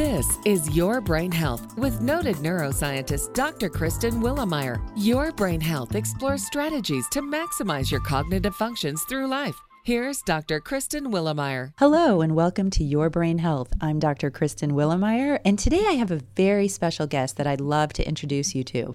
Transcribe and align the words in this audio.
This 0.00 0.38
is 0.46 0.74
Your 0.74 1.02
Brain 1.02 1.30
Health 1.30 1.76
with 1.76 2.00
noted 2.00 2.36
neuroscientist 2.36 3.34
Dr. 3.34 3.68
Kristen 3.68 4.22
Willeumier. 4.22 4.80
Your 4.96 5.30
Brain 5.30 5.60
Health 5.60 5.94
explores 5.94 6.42
strategies 6.46 7.06
to 7.10 7.20
maximize 7.20 7.90
your 7.90 8.00
cognitive 8.00 8.56
functions 8.56 9.04
through 9.04 9.26
life 9.26 9.60
Here's 9.82 10.20
Dr. 10.20 10.60
Kristen 10.60 11.10
Willeumier. 11.10 11.72
Hello, 11.78 12.20
and 12.20 12.36
welcome 12.36 12.68
to 12.68 12.84
Your 12.84 13.08
Brain 13.08 13.38
Health. 13.38 13.72
I'm 13.80 13.98
Dr. 13.98 14.30
Kristen 14.30 14.72
Willeumier, 14.72 15.40
and 15.42 15.58
today 15.58 15.86
I 15.88 15.92
have 15.92 16.10
a 16.10 16.20
very 16.36 16.68
special 16.68 17.06
guest 17.06 17.38
that 17.38 17.46
I'd 17.46 17.62
love 17.62 17.94
to 17.94 18.06
introduce 18.06 18.54
you 18.54 18.62
to. 18.64 18.94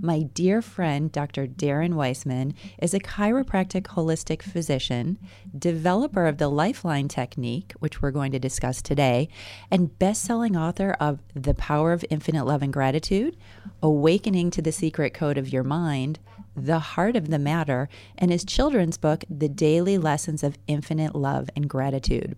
My 0.00 0.22
dear 0.22 0.60
friend, 0.60 1.12
Dr. 1.12 1.46
Darren 1.46 1.94
Weissman, 1.94 2.54
is 2.82 2.92
a 2.92 2.98
chiropractic 2.98 3.82
holistic 3.82 4.42
physician, 4.42 5.18
developer 5.56 6.26
of 6.26 6.38
the 6.38 6.48
Lifeline 6.48 7.06
technique, 7.06 7.72
which 7.78 8.02
we're 8.02 8.10
going 8.10 8.32
to 8.32 8.40
discuss 8.40 8.82
today, 8.82 9.28
and 9.70 9.96
best 10.00 10.24
selling 10.24 10.56
author 10.56 10.96
of 10.98 11.20
The 11.34 11.54
Power 11.54 11.92
of 11.92 12.04
Infinite 12.10 12.44
Love 12.44 12.62
and 12.62 12.72
Gratitude, 12.72 13.36
Awakening 13.84 14.50
to 14.50 14.62
the 14.62 14.72
Secret 14.72 15.14
Code 15.14 15.38
of 15.38 15.52
Your 15.52 15.62
Mind 15.62 16.18
the 16.56 16.78
heart 16.78 17.16
of 17.16 17.28
the 17.28 17.38
matter, 17.38 17.88
and 18.16 18.30
his 18.30 18.44
children's 18.44 18.96
book, 18.96 19.24
The 19.28 19.48
Daily 19.48 19.98
Lessons 19.98 20.42
of 20.42 20.58
Infinite 20.66 21.14
Love 21.14 21.50
and 21.56 21.68
Gratitude. 21.68 22.36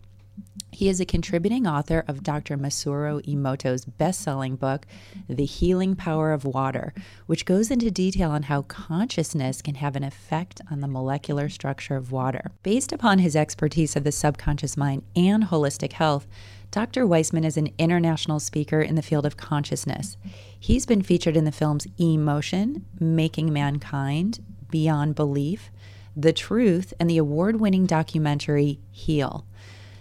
He 0.76 0.90
is 0.90 1.00
a 1.00 1.06
contributing 1.06 1.66
author 1.66 2.04
of 2.06 2.22
Dr. 2.22 2.58
Masaru 2.58 3.24
Emoto's 3.26 3.86
best 3.86 4.20
selling 4.20 4.56
book, 4.56 4.86
The 5.26 5.46
Healing 5.46 5.96
Power 5.96 6.32
of 6.32 6.44
Water, 6.44 6.92
which 7.24 7.46
goes 7.46 7.70
into 7.70 7.90
detail 7.90 8.30
on 8.30 8.42
how 8.42 8.60
consciousness 8.60 9.62
can 9.62 9.76
have 9.76 9.96
an 9.96 10.04
effect 10.04 10.60
on 10.70 10.80
the 10.80 10.88
molecular 10.88 11.48
structure 11.48 11.96
of 11.96 12.12
water. 12.12 12.50
Based 12.62 12.92
upon 12.92 13.20
his 13.20 13.34
expertise 13.34 13.96
of 13.96 14.04
the 14.04 14.12
subconscious 14.12 14.76
mind 14.76 15.02
and 15.16 15.44
holistic 15.44 15.92
health, 15.92 16.26
Dr. 16.70 17.06
Weissman 17.06 17.44
is 17.44 17.56
an 17.56 17.72
international 17.78 18.38
speaker 18.38 18.82
in 18.82 18.96
the 18.96 19.02
field 19.02 19.24
of 19.24 19.38
consciousness. 19.38 20.18
He's 20.60 20.84
been 20.84 21.00
featured 21.00 21.38
in 21.38 21.44
the 21.44 21.52
films 21.52 21.86
Emotion, 21.98 22.84
Making 23.00 23.50
Mankind, 23.50 24.40
Beyond 24.70 25.14
Belief, 25.14 25.70
The 26.14 26.34
Truth, 26.34 26.92
and 27.00 27.08
the 27.08 27.16
award 27.16 27.60
winning 27.60 27.86
documentary 27.86 28.80
Heal. 28.90 29.46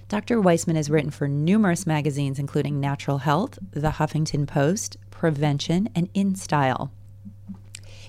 Dr. 0.08 0.39
Weissman 0.39 0.75
has 0.75 0.88
written 0.88 1.09
for 1.09 1.28
numerous 1.28 1.88
magazines, 1.88 2.38
including 2.38 2.80
Natural 2.80 3.17
Health, 3.17 3.58
The 3.72 3.89
Huffington 3.89 4.45
Post, 4.45 4.97
Prevention, 5.09 5.89
and 5.95 6.14
InStyle. 6.14 6.92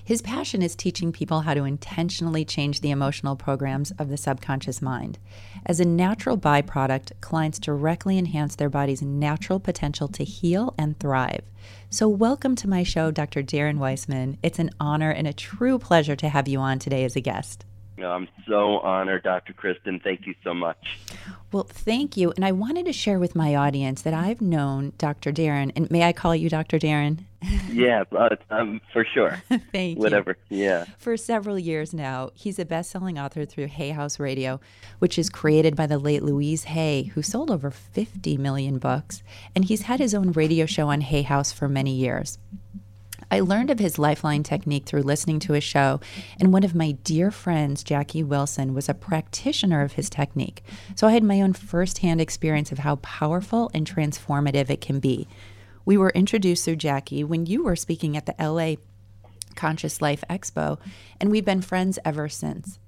His 0.03 0.21
passion 0.21 0.61
is 0.61 0.75
teaching 0.75 1.11
people 1.11 1.41
how 1.41 1.55
to 1.55 1.63
intentionally 1.63 2.45
change 2.45 2.81
the 2.81 2.91
emotional 2.91 3.35
programs 3.35 3.89
of 3.97 4.09
the 4.09 4.15
subconscious 4.15 4.79
mind. 4.79 5.17
As 5.65 5.79
a 5.79 5.85
natural 5.85 6.37
byproduct, 6.37 7.13
clients 7.19 7.57
directly 7.57 8.19
enhance 8.19 8.55
their 8.55 8.69
body's 8.69 9.01
natural 9.01 9.59
potential 9.59 10.07
to 10.09 10.23
heal 10.23 10.75
and 10.77 10.99
thrive. 10.99 11.45
So, 11.89 12.07
welcome 12.07 12.55
to 12.57 12.69
my 12.69 12.83
show, 12.83 13.09
Dr. 13.09 13.41
Darren 13.41 13.79
Weissman. 13.79 14.37
It's 14.43 14.59
an 14.59 14.69
honor 14.79 15.09
and 15.09 15.27
a 15.27 15.33
true 15.33 15.79
pleasure 15.79 16.15
to 16.17 16.29
have 16.29 16.47
you 16.47 16.59
on 16.59 16.77
today 16.77 17.03
as 17.05 17.15
a 17.15 17.21
guest. 17.21 17.65
I'm 18.05 18.27
so 18.47 18.79
honored, 18.79 19.23
Dr. 19.23 19.53
Kristen. 19.53 19.99
Thank 19.99 20.27
you 20.27 20.35
so 20.43 20.53
much. 20.53 20.77
Well, 21.51 21.63
thank 21.63 22.17
you. 22.17 22.31
And 22.31 22.43
I 22.43 22.51
wanted 22.51 22.85
to 22.85 22.93
share 22.93 23.19
with 23.19 23.35
my 23.35 23.55
audience 23.55 24.01
that 24.01 24.13
I've 24.13 24.41
known 24.41 24.93
Dr. 24.97 25.31
Darren, 25.31 25.71
and 25.75 25.89
may 25.89 26.03
I 26.03 26.13
call 26.13 26.35
you 26.35 26.49
Dr. 26.49 26.77
Darren? 26.77 27.23
yeah, 27.71 28.03
uh, 28.11 28.35
um, 28.49 28.81
for 28.91 29.05
sure. 29.05 29.41
thank 29.71 29.99
Whatever. 29.99 30.37
you. 30.49 30.63
Yeah. 30.63 30.85
For 30.97 31.15
several 31.17 31.57
years 31.59 31.93
now, 31.93 32.31
he's 32.33 32.59
a 32.59 32.65
best 32.65 32.91
selling 32.91 33.19
author 33.19 33.45
through 33.45 33.67
Hay 33.67 33.91
House 33.91 34.19
Radio, 34.19 34.59
which 34.99 35.19
is 35.19 35.29
created 35.29 35.75
by 35.75 35.85
the 35.85 35.99
late 35.99 36.23
Louise 36.23 36.65
Hay, 36.65 37.03
who 37.03 37.21
sold 37.21 37.51
over 37.51 37.69
50 37.69 38.37
million 38.37 38.79
books. 38.79 39.23
And 39.55 39.65
he's 39.65 39.83
had 39.83 39.99
his 39.99 40.13
own 40.13 40.31
radio 40.31 40.65
show 40.65 40.89
on 40.89 41.01
Hay 41.01 41.21
House 41.21 41.51
for 41.51 41.67
many 41.67 41.93
years. 41.93 42.39
I 43.29 43.41
learned 43.41 43.69
of 43.69 43.79
his 43.79 43.99
lifeline 43.99 44.43
technique 44.43 44.85
through 44.85 45.01
listening 45.01 45.39
to 45.41 45.53
his 45.53 45.63
show, 45.63 45.99
and 46.39 46.53
one 46.53 46.63
of 46.63 46.75
my 46.75 46.91
dear 46.91 47.29
friends, 47.31 47.83
Jackie 47.83 48.23
Wilson, 48.23 48.73
was 48.73 48.87
a 48.87 48.93
practitioner 48.93 49.81
of 49.81 49.93
his 49.93 50.09
technique. 50.09 50.63
So 50.95 51.07
I 51.07 51.11
had 51.11 51.23
my 51.23 51.41
own 51.41 51.53
firsthand 51.53 52.21
experience 52.21 52.71
of 52.71 52.79
how 52.79 52.97
powerful 52.97 53.69
and 53.73 53.89
transformative 53.89 54.69
it 54.69 54.81
can 54.81 54.99
be. 54.99 55.27
We 55.83 55.97
were 55.97 56.11
introduced 56.11 56.65
through 56.65 56.77
Jackie 56.77 57.23
when 57.23 57.45
you 57.45 57.63
were 57.63 57.75
speaking 57.75 58.15
at 58.15 58.25
the 58.25 58.35
LA 58.39 58.75
Conscious 59.55 60.01
Life 60.01 60.23
Expo, 60.29 60.79
and 61.19 61.29
we've 61.29 61.45
been 61.45 61.61
friends 61.61 61.99
ever 62.05 62.29
since. 62.29 62.79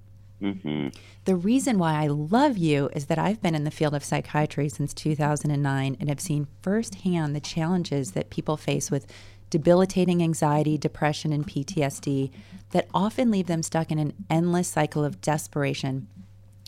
Mm-hmm. 0.42 0.90
The 1.26 1.36
reason 1.36 1.78
why 1.78 2.02
I 2.02 2.08
love 2.08 2.58
you 2.58 2.90
is 2.94 3.08
that 3.08 3.20
I've 3.20 3.42
been 3.42 3.56
in 3.56 3.66
the 3.66 3.72
field 3.72 3.94
of 3.94 4.06
psychiatry 4.06 4.70
since 4.70 4.94
2009 4.94 5.98
and 6.00 6.10
have 6.10 6.22
seen 6.22 6.48
firsthand 6.62 7.36
the 7.36 7.42
challenges 7.42 8.12
that 8.12 8.30
people 8.30 8.56
face 8.56 8.90
with 8.90 9.06
debilitating 9.50 10.22
anxiety, 10.22 10.78
depression, 10.78 11.34
and 11.34 11.48
PTSD 11.48 12.32
that 12.72 12.88
often 12.94 13.32
leave 13.32 13.48
them 13.48 13.64
stuck 13.64 13.92
in 13.92 14.00
an 14.00 14.14
endless 14.30 14.68
cycle 14.68 15.04
of 15.04 15.22
desperation, 15.22 16.08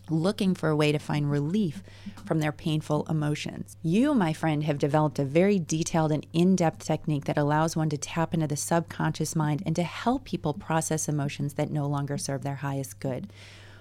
looking 0.09 0.55
for 0.55 0.69
a 0.69 0.75
way 0.75 0.91
to 0.91 0.99
find 0.99 1.29
relief 1.29 1.83
from 2.25 2.39
their 2.39 2.51
painful 2.51 3.05
emotions. 3.09 3.77
You, 3.83 4.13
my 4.13 4.33
friend, 4.33 4.63
have 4.63 4.79
developed 4.79 5.19
a 5.19 5.23
very 5.23 5.59
detailed 5.59 6.11
and 6.11 6.25
in 6.33 6.55
depth 6.55 6.83
technique 6.83 7.25
that 7.25 7.37
allows 7.37 7.75
one 7.75 7.89
to 7.89 7.97
tap 7.97 8.33
into 8.33 8.47
the 8.47 8.57
subconscious 8.57 9.35
mind 9.35 9.63
and 9.65 9.75
to 9.75 9.83
help 9.83 10.25
people 10.25 10.53
process 10.53 11.07
emotions 11.07 11.53
that 11.53 11.71
no 11.71 11.85
longer 11.87 12.17
serve 12.17 12.43
their 12.43 12.55
highest 12.55 12.99
good. 12.99 13.31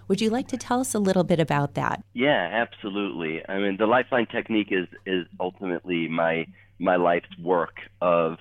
Would 0.09 0.21
you 0.21 0.29
like 0.29 0.49
to 0.49 0.57
tell 0.57 0.81
us 0.81 0.93
a 0.93 0.99
little 0.99 1.23
bit 1.23 1.39
about 1.39 1.75
that? 1.75 2.03
Yeah, 2.15 2.49
absolutely. 2.53 3.43
I 3.49 3.59
mean, 3.59 3.77
the 3.77 3.87
lifeline 3.87 4.27
technique 4.27 4.73
is 4.73 4.89
is 5.07 5.25
ultimately 5.39 6.09
my 6.09 6.47
my 6.81 6.97
life's 6.97 7.39
work 7.39 7.77
of 8.01 8.39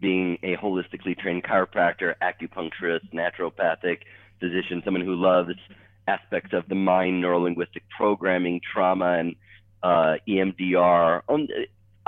being 0.00 0.38
a 0.42 0.56
holistically 0.56 1.18
trained 1.18 1.44
chiropractor, 1.44 2.14
acupuncturist, 2.22 3.12
naturopathic 3.12 3.98
physician, 4.38 4.82
someone 4.84 5.04
who 5.04 5.14
loves 5.14 5.52
aspects 6.08 6.52
of 6.52 6.68
the 6.68 6.74
mind, 6.74 7.22
neurolinguistic 7.22 7.82
programming, 7.96 8.60
trauma, 8.72 9.18
and 9.18 9.36
uh, 9.82 10.16
EMDR, 10.28 11.22
um, 11.28 11.48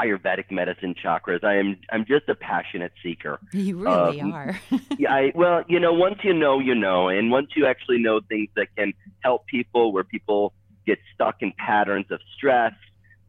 Ayurvedic 0.01 0.51
medicine, 0.51 0.95
chakras. 0.95 1.45
I 1.45 1.59
am 1.59 1.77
I'm 1.91 2.07
just 2.07 2.29
a 2.29 2.35
passionate 2.35 2.93
seeker. 3.03 3.39
You 3.53 3.79
really 3.79 4.21
um, 4.21 4.33
are. 4.33 4.59
yeah, 4.99 5.15
I 5.15 5.33
well, 5.35 5.63
you 5.69 5.79
know, 5.79 5.93
once 5.93 6.19
you 6.25 6.33
know, 6.33 6.59
you 6.59 6.75
know, 6.75 7.09
and 7.09 7.31
once 7.31 7.51
you 7.55 7.67
actually 7.67 7.99
know 7.99 8.21
things 8.21 8.49
that 8.57 8.69
can 8.77 8.95
help 9.21 9.47
people, 9.47 9.93
where 9.93 10.03
people 10.03 10.55
get 10.87 10.99
stuck 11.15 11.37
in 11.41 11.53
patterns 11.59 12.07
of 12.11 12.21
stress, 12.35 12.73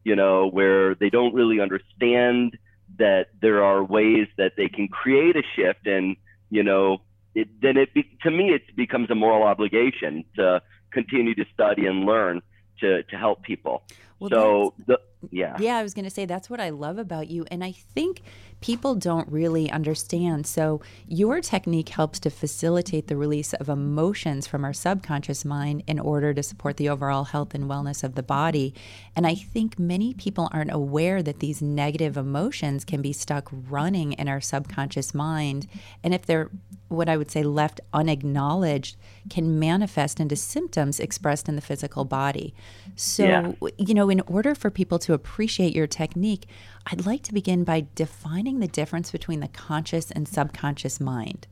you 0.04 0.16
know, 0.16 0.48
where 0.48 0.94
they 0.94 1.10
don't 1.10 1.34
really 1.34 1.60
understand 1.60 2.56
that 2.98 3.26
there 3.40 3.62
are 3.62 3.82
ways 3.82 4.28
that 4.36 4.52
they 4.56 4.68
can 4.68 4.88
create 4.88 5.36
a 5.36 5.42
shift 5.56 5.86
and 5.86 6.16
you 6.50 6.62
know 6.62 6.98
it, 7.34 7.48
then 7.60 7.76
it 7.76 7.92
be, 7.94 8.08
to 8.22 8.30
me 8.30 8.50
it 8.50 8.62
becomes 8.76 9.10
a 9.10 9.14
moral 9.14 9.42
obligation 9.42 10.24
to 10.36 10.62
continue 10.92 11.34
to 11.34 11.44
study 11.52 11.86
and 11.86 12.04
learn 12.04 12.40
to 12.80 13.02
to 13.04 13.16
help 13.16 13.42
people 13.42 13.82
well, 14.20 14.30
so 14.30 14.74
the 14.86 14.98
yeah. 15.30 15.56
Yeah, 15.58 15.76
I 15.76 15.82
was 15.82 15.94
going 15.94 16.04
to 16.04 16.10
say 16.10 16.26
that's 16.26 16.50
what 16.50 16.60
I 16.60 16.70
love 16.70 16.98
about 16.98 17.28
you. 17.28 17.44
And 17.50 17.64
I 17.64 17.72
think 17.72 18.22
people 18.64 18.94
don't 18.94 19.30
really 19.30 19.70
understand. 19.70 20.46
So, 20.46 20.80
your 21.06 21.42
technique 21.42 21.90
helps 21.90 22.18
to 22.20 22.30
facilitate 22.30 23.08
the 23.08 23.16
release 23.16 23.52
of 23.52 23.68
emotions 23.68 24.46
from 24.46 24.64
our 24.64 24.72
subconscious 24.72 25.44
mind 25.44 25.82
in 25.86 26.00
order 26.00 26.32
to 26.32 26.42
support 26.42 26.78
the 26.78 26.88
overall 26.88 27.24
health 27.24 27.54
and 27.54 27.64
wellness 27.64 28.02
of 28.02 28.14
the 28.14 28.22
body. 28.22 28.72
And 29.14 29.26
I 29.26 29.34
think 29.34 29.78
many 29.78 30.14
people 30.14 30.48
aren't 30.50 30.72
aware 30.72 31.22
that 31.22 31.40
these 31.40 31.60
negative 31.60 32.16
emotions 32.16 32.86
can 32.86 33.02
be 33.02 33.12
stuck 33.12 33.50
running 33.52 34.14
in 34.14 34.28
our 34.28 34.40
subconscious 34.40 35.12
mind. 35.12 35.66
And 36.02 36.14
if 36.14 36.24
they're 36.24 36.48
what 36.88 37.08
I 37.08 37.16
would 37.16 37.30
say 37.30 37.42
left 37.42 37.80
unacknowledged 37.92 38.96
can 39.28 39.58
manifest 39.58 40.20
into 40.20 40.36
symptoms 40.36 41.00
expressed 41.00 41.48
in 41.48 41.56
the 41.56 41.62
physical 41.62 42.04
body. 42.04 42.54
So, 42.94 43.24
yeah. 43.24 43.52
you 43.76 43.94
know, 43.94 44.10
in 44.10 44.20
order 44.26 44.54
for 44.54 44.70
people 44.70 44.98
to 45.00 45.12
appreciate 45.12 45.74
your 45.74 45.86
technique, 45.86 46.46
I'd 46.86 47.06
like 47.06 47.22
to 47.24 47.34
begin 47.34 47.64
by 47.64 47.86
defining 47.94 48.53
the 48.60 48.68
difference 48.68 49.10
between 49.10 49.40
the 49.40 49.48
conscious 49.48 50.10
and 50.10 50.26
subconscious 50.28 51.00
mind. 51.00 51.46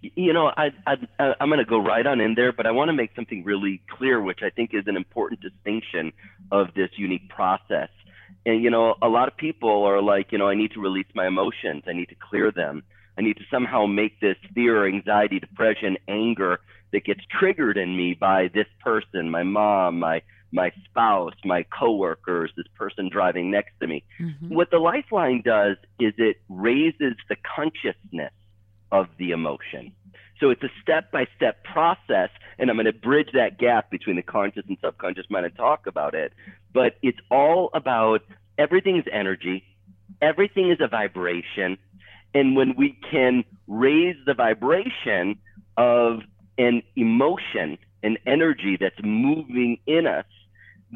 You 0.00 0.32
know, 0.32 0.50
I, 0.56 0.70
I, 0.86 1.34
I'm 1.40 1.48
going 1.48 1.58
to 1.58 1.64
go 1.64 1.78
right 1.78 2.06
on 2.06 2.20
in 2.20 2.34
there, 2.34 2.52
but 2.52 2.66
I 2.66 2.70
want 2.70 2.88
to 2.88 2.92
make 2.92 3.14
something 3.14 3.44
really 3.44 3.82
clear, 3.90 4.20
which 4.20 4.40
I 4.42 4.50
think 4.50 4.72
is 4.72 4.84
an 4.86 4.96
important 4.96 5.40
distinction 5.40 6.12
of 6.50 6.68
this 6.74 6.90
unique 6.96 7.28
process. 7.28 7.90
And, 8.46 8.62
you 8.62 8.70
know, 8.70 8.94
a 9.02 9.08
lot 9.08 9.28
of 9.28 9.36
people 9.36 9.84
are 9.84 10.02
like, 10.02 10.32
you 10.32 10.38
know, 10.38 10.48
I 10.48 10.54
need 10.54 10.72
to 10.72 10.80
release 10.80 11.06
my 11.14 11.26
emotions, 11.26 11.84
I 11.86 11.92
need 11.92 12.08
to 12.08 12.14
clear 12.14 12.50
them. 12.50 12.82
I 13.16 13.22
need 13.22 13.36
to 13.36 13.44
somehow 13.50 13.86
make 13.86 14.20
this 14.20 14.36
fear, 14.54 14.86
anxiety, 14.86 15.38
depression, 15.38 15.96
anger 16.08 16.60
that 16.92 17.04
gets 17.04 17.20
triggered 17.30 17.76
in 17.76 17.96
me 17.96 18.14
by 18.14 18.48
this 18.52 18.66
person, 18.80 19.30
my 19.30 19.42
mom, 19.42 20.00
my 20.00 20.22
my 20.52 20.72
spouse, 20.84 21.34
my 21.44 21.64
coworkers, 21.64 22.52
this 22.56 22.66
person 22.76 23.08
driving 23.08 23.50
next 23.50 23.72
to 23.80 23.86
me. 23.86 24.04
Mm-hmm. 24.20 24.54
What 24.54 24.70
the 24.70 24.78
lifeline 24.78 25.42
does 25.44 25.76
is 25.98 26.14
it 26.18 26.36
raises 26.48 27.14
the 27.28 27.36
consciousness 27.56 28.32
of 28.92 29.08
the 29.18 29.32
emotion. 29.32 29.92
So 30.40 30.50
it's 30.50 30.62
a 30.62 30.70
step 30.82 31.10
by 31.10 31.26
step 31.36 31.64
process, 31.64 32.30
and 32.58 32.70
I'm 32.70 32.76
going 32.76 32.86
to 32.86 32.92
bridge 32.92 33.30
that 33.34 33.58
gap 33.58 33.90
between 33.90 34.16
the 34.16 34.22
conscious 34.22 34.64
and 34.68 34.76
subconscious 34.80 35.26
mind 35.30 35.46
and 35.46 35.56
talk 35.56 35.86
about 35.86 36.14
it. 36.14 36.32
But 36.72 36.96
it's 37.02 37.18
all 37.30 37.70
about 37.72 38.22
everything's 38.58 39.04
energy, 39.10 39.64
everything 40.20 40.70
is 40.70 40.78
a 40.80 40.88
vibration. 40.88 41.78
And 42.34 42.56
when 42.56 42.74
we 42.76 42.98
can 43.10 43.44
raise 43.68 44.16
the 44.26 44.34
vibration 44.34 45.38
of 45.76 46.20
an 46.58 46.82
emotion, 46.96 47.78
an 48.02 48.18
energy 48.26 48.76
that's 48.78 49.00
moving 49.02 49.78
in 49.86 50.06
us, 50.06 50.26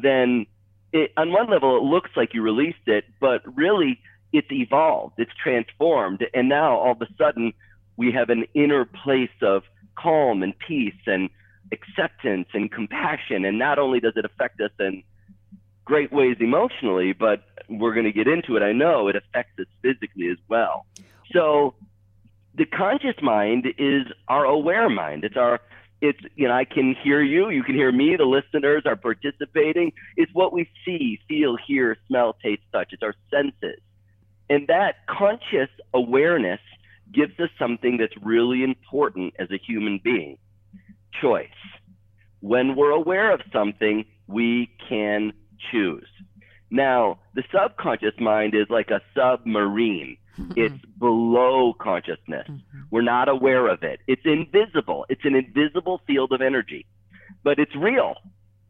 then 0.01 0.45
it, 0.91 1.11
on 1.17 1.31
one 1.31 1.49
level 1.49 1.77
it 1.77 1.83
looks 1.83 2.11
like 2.15 2.33
you 2.33 2.41
released 2.41 2.87
it, 2.87 3.05
but 3.19 3.41
really 3.55 3.99
it's 4.31 4.51
evolved, 4.51 5.15
it's 5.17 5.31
transformed, 5.41 6.25
and 6.33 6.49
now 6.49 6.77
all 6.77 6.91
of 6.91 7.01
a 7.01 7.07
sudden 7.17 7.53
we 7.97 8.11
have 8.11 8.29
an 8.29 8.45
inner 8.53 8.85
place 8.85 9.29
of 9.41 9.63
calm 9.97 10.43
and 10.43 10.53
peace 10.57 11.01
and 11.05 11.29
acceptance 11.71 12.47
and 12.53 12.71
compassion. 12.71 13.45
And 13.45 13.59
not 13.59 13.77
only 13.77 13.99
does 13.99 14.13
it 14.15 14.25
affect 14.25 14.61
us 14.61 14.71
in 14.79 15.03
great 15.83 16.11
ways 16.11 16.37
emotionally, 16.39 17.13
but 17.13 17.43
we're 17.67 17.93
going 17.93 18.05
to 18.05 18.11
get 18.11 18.27
into 18.27 18.55
it. 18.55 18.63
I 18.63 18.71
know 18.71 19.07
it 19.07 19.15
affects 19.15 19.59
us 19.59 19.65
physically 19.81 20.29
as 20.29 20.37
well. 20.47 20.85
So 21.33 21.75
the 22.55 22.65
conscious 22.65 23.15
mind 23.21 23.67
is 23.77 24.03
our 24.27 24.45
aware 24.45 24.89
mind. 24.89 25.23
It's 25.23 25.37
our 25.37 25.59
it's 26.01 26.19
you 26.35 26.47
know 26.47 26.53
I 26.53 26.65
can 26.65 26.95
hear 27.03 27.21
you, 27.21 27.49
you 27.49 27.63
can 27.63 27.75
hear 27.75 27.91
me, 27.91 28.15
the 28.15 28.25
listeners 28.25 28.83
are 28.85 28.95
participating. 28.95 29.91
It's 30.17 30.33
what 30.33 30.53
we 30.53 30.69
see, 30.85 31.19
feel, 31.27 31.57
hear, 31.67 31.97
smell, 32.07 32.35
taste, 32.41 32.61
touch. 32.71 32.89
It's 32.91 33.03
our 33.03 33.15
senses. 33.31 33.81
And 34.49 34.67
that 34.67 35.05
conscious 35.07 35.69
awareness 35.93 36.59
gives 37.13 37.39
us 37.39 37.49
something 37.57 37.97
that's 37.97 38.15
really 38.21 38.63
important 38.63 39.33
as 39.39 39.49
a 39.51 39.57
human 39.57 39.99
being 40.03 40.37
choice. 41.21 41.47
When 42.41 42.75
we're 42.75 42.91
aware 42.91 43.31
of 43.31 43.41
something, 43.51 44.05
we 44.27 44.69
can 44.87 45.33
choose. 45.71 46.07
Now, 46.71 47.19
the 47.33 47.43
subconscious 47.51 48.13
mind 48.19 48.53
is 48.55 48.67
like 48.69 48.91
a 48.91 49.01
submarine. 49.15 50.17
Mm-hmm. 50.37 50.53
It's 50.55 50.85
below 50.97 51.73
consciousness. 51.73 52.47
Mm-hmm. 52.47 52.81
We're 52.91 53.01
not 53.01 53.29
aware 53.29 53.67
of 53.67 53.83
it. 53.83 53.99
It's 54.07 54.21
invisible. 54.25 55.05
It's 55.09 55.25
an 55.25 55.35
invisible 55.35 56.01
field 56.05 56.31
of 56.31 56.41
energy, 56.41 56.85
but 57.43 57.59
it's 57.59 57.75
real. 57.75 58.15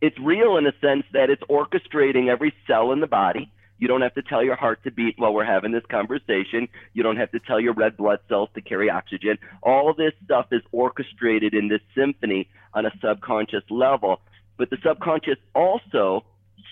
It's 0.02 0.18
real 0.20 0.58
in 0.58 0.66
a 0.66 0.74
sense 0.80 1.04
that 1.14 1.30
it's 1.30 1.44
orchestrating 1.44 2.30
every 2.30 2.54
cell 2.66 2.92
in 2.92 3.02
the 3.02 3.08
body. 3.08 3.52
You 3.80 3.88
don't 3.88 4.02
have 4.02 4.14
to 4.16 4.22
tell 4.22 4.44
your 4.44 4.56
heart 4.56 4.84
to 4.84 4.92
beat 4.92 5.16
while 5.18 5.34
we're 5.34 5.46
having 5.46 5.72
this 5.72 5.86
conversation. 5.90 6.68
You 6.94 7.02
don't 7.04 7.18
have 7.18 7.32
to 7.32 7.40
tell 7.40 7.60
your 7.60 7.74
red 7.74 7.96
blood 7.96 8.20
cells 8.28 8.50
to 8.56 8.62
carry 8.62 8.90
oxygen. 8.90 9.38
All 9.64 9.94
this 9.94 10.14
stuff 10.26 10.48
is 10.52 10.62
orchestrated 10.72 11.54
in 11.54 11.70
this 11.70 11.82
symphony 11.96 12.50
on 12.74 12.86
a 12.86 12.92
subconscious 13.02 13.64
level. 13.70 14.22
But 14.58 14.70
the 14.70 14.78
subconscious 14.86 15.38
also 15.56 16.26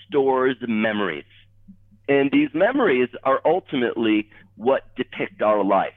stores 0.06 0.58
memories. 0.68 1.24
And 2.10 2.30
these 2.32 2.50
memories 2.54 3.10
are 3.24 3.42
ultimately 3.46 4.30
what 4.58 4.84
depict 4.96 5.42
our 5.42 5.64
life. 5.64 5.94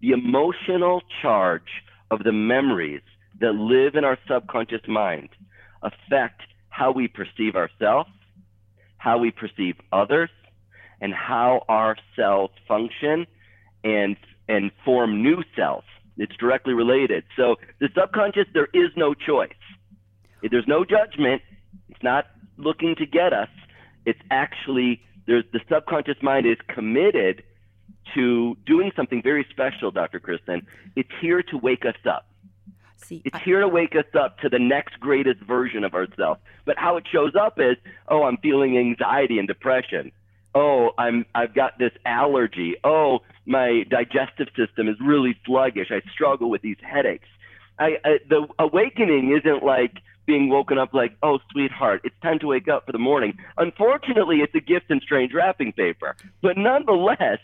The 0.00 0.10
emotional 0.10 1.02
charge 1.22 1.82
of 2.10 2.22
the 2.22 2.32
memories 2.32 3.02
that 3.40 3.54
live 3.54 3.96
in 3.96 4.04
our 4.04 4.18
subconscious 4.28 4.86
mind 4.86 5.30
affect 5.82 6.42
how 6.68 6.92
we 6.92 7.08
perceive 7.08 7.56
ourselves, 7.56 8.10
how 8.98 9.18
we 9.18 9.30
perceive 9.30 9.76
others, 9.92 10.30
and 11.00 11.12
how 11.12 11.64
our 11.68 11.96
cells 12.16 12.50
function 12.68 13.26
and 13.82 14.16
and 14.48 14.70
form 14.84 15.22
new 15.22 15.42
cells. 15.56 15.84
It's 16.16 16.36
directly 16.36 16.74
related. 16.74 17.24
So 17.36 17.56
the 17.80 17.88
subconscious, 17.98 18.46
there 18.52 18.68
is 18.74 18.90
no 18.96 19.14
choice. 19.14 19.50
There's 20.48 20.68
no 20.68 20.84
judgment. 20.84 21.42
It's 21.88 22.02
not 22.02 22.26
looking 22.56 22.94
to 22.96 23.06
get 23.06 23.32
us. 23.32 23.48
It's 24.04 24.20
actually 24.30 25.00
there's 25.26 25.44
the 25.52 25.60
subconscious 25.70 26.22
mind 26.22 26.46
is 26.46 26.58
committed 26.68 27.42
to 28.14 28.56
doing 28.66 28.92
something 28.96 29.22
very 29.22 29.46
special, 29.50 29.90
Dr. 29.90 30.20
Kristen. 30.20 30.66
It's 30.96 31.10
here 31.20 31.42
to 31.42 31.58
wake 31.58 31.84
us 31.84 31.96
up. 32.08 32.26
See, 32.96 33.22
it's 33.24 33.36
I, 33.36 33.40
here 33.40 33.60
to 33.60 33.68
wake 33.68 33.94
us 33.96 34.06
up 34.18 34.38
to 34.38 34.48
the 34.48 34.58
next 34.58 34.98
greatest 35.00 35.40
version 35.40 35.84
of 35.84 35.94
ourselves. 35.94 36.40
But 36.64 36.78
how 36.78 36.96
it 36.96 37.04
shows 37.10 37.34
up 37.34 37.58
is, 37.58 37.76
oh, 38.08 38.22
I'm 38.22 38.38
feeling 38.38 38.78
anxiety 38.78 39.38
and 39.38 39.46
depression 39.46 40.12
oh, 40.54 40.90
I'm 40.96 41.26
I've 41.34 41.54
got 41.54 41.78
this 41.78 41.92
allergy. 42.06 42.76
Oh, 42.84 43.20
my 43.46 43.84
digestive 43.88 44.48
system 44.56 44.88
is 44.88 44.96
really 45.00 45.36
sluggish. 45.44 45.88
I 45.90 46.00
struggle 46.12 46.48
with 46.48 46.62
these 46.62 46.76
headaches. 46.80 47.28
I, 47.78 47.98
I 48.04 48.18
the 48.28 48.46
awakening 48.58 49.36
isn't 49.36 49.64
like 49.64 49.98
being 50.26 50.48
woken 50.48 50.78
up 50.78 50.94
like, 50.94 51.16
oh, 51.22 51.38
sweetheart, 51.52 52.00
it's 52.04 52.14
time 52.22 52.38
to 52.38 52.46
wake 52.46 52.68
up 52.68 52.86
for 52.86 52.92
the 52.92 52.98
morning. 52.98 53.36
Unfortunately, 53.58 54.38
it's 54.38 54.54
a 54.54 54.60
gift 54.60 54.90
in 54.90 55.00
strange 55.00 55.34
wrapping 55.34 55.72
paper. 55.72 56.16
But 56.40 56.56
nonetheless, 56.56 57.40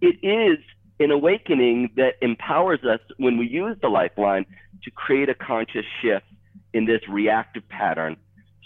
it 0.00 0.16
is 0.22 0.58
an 0.98 1.10
awakening 1.10 1.90
that 1.96 2.14
empowers 2.20 2.80
us 2.84 3.00
when 3.16 3.38
we 3.38 3.46
use 3.46 3.76
the 3.80 3.88
lifeline 3.88 4.46
to 4.84 4.90
create 4.90 5.28
a 5.28 5.34
conscious 5.34 5.84
shift 6.02 6.26
in 6.72 6.84
this 6.86 7.00
reactive 7.08 7.68
pattern 7.68 8.16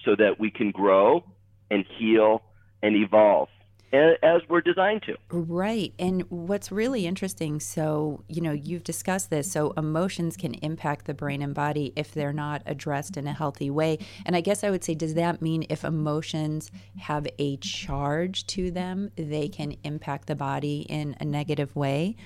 so 0.04 0.14
that 0.16 0.38
we 0.38 0.50
can 0.50 0.70
grow 0.70 1.24
and 1.70 1.84
heal 1.98 2.42
and 2.82 2.96
evolve 2.96 3.48
as 3.94 4.42
we're 4.48 4.60
designed 4.60 5.02
to. 5.02 5.16
Right. 5.30 5.94
And 5.98 6.22
what's 6.30 6.72
really 6.72 7.06
interesting, 7.06 7.60
so, 7.60 8.24
you 8.28 8.40
know, 8.40 8.52
you've 8.52 8.84
discussed 8.84 9.30
this. 9.30 9.50
So, 9.50 9.72
emotions 9.76 10.36
can 10.36 10.54
impact 10.54 11.06
the 11.06 11.14
brain 11.14 11.42
and 11.42 11.54
body 11.54 11.92
if 11.96 12.12
they're 12.12 12.32
not 12.32 12.62
addressed 12.66 13.16
in 13.16 13.26
a 13.26 13.32
healthy 13.32 13.70
way. 13.70 13.98
And 14.26 14.36
I 14.36 14.40
guess 14.40 14.64
I 14.64 14.70
would 14.70 14.84
say, 14.84 14.94
does 14.94 15.14
that 15.14 15.40
mean 15.42 15.66
if 15.68 15.84
emotions 15.84 16.70
have 16.98 17.26
a 17.38 17.56
charge 17.58 18.46
to 18.48 18.70
them, 18.70 19.10
they 19.16 19.48
can 19.48 19.76
impact 19.84 20.26
the 20.26 20.34
body 20.34 20.86
in 20.88 21.16
a 21.20 21.24
negative 21.24 21.74
way? 21.76 22.16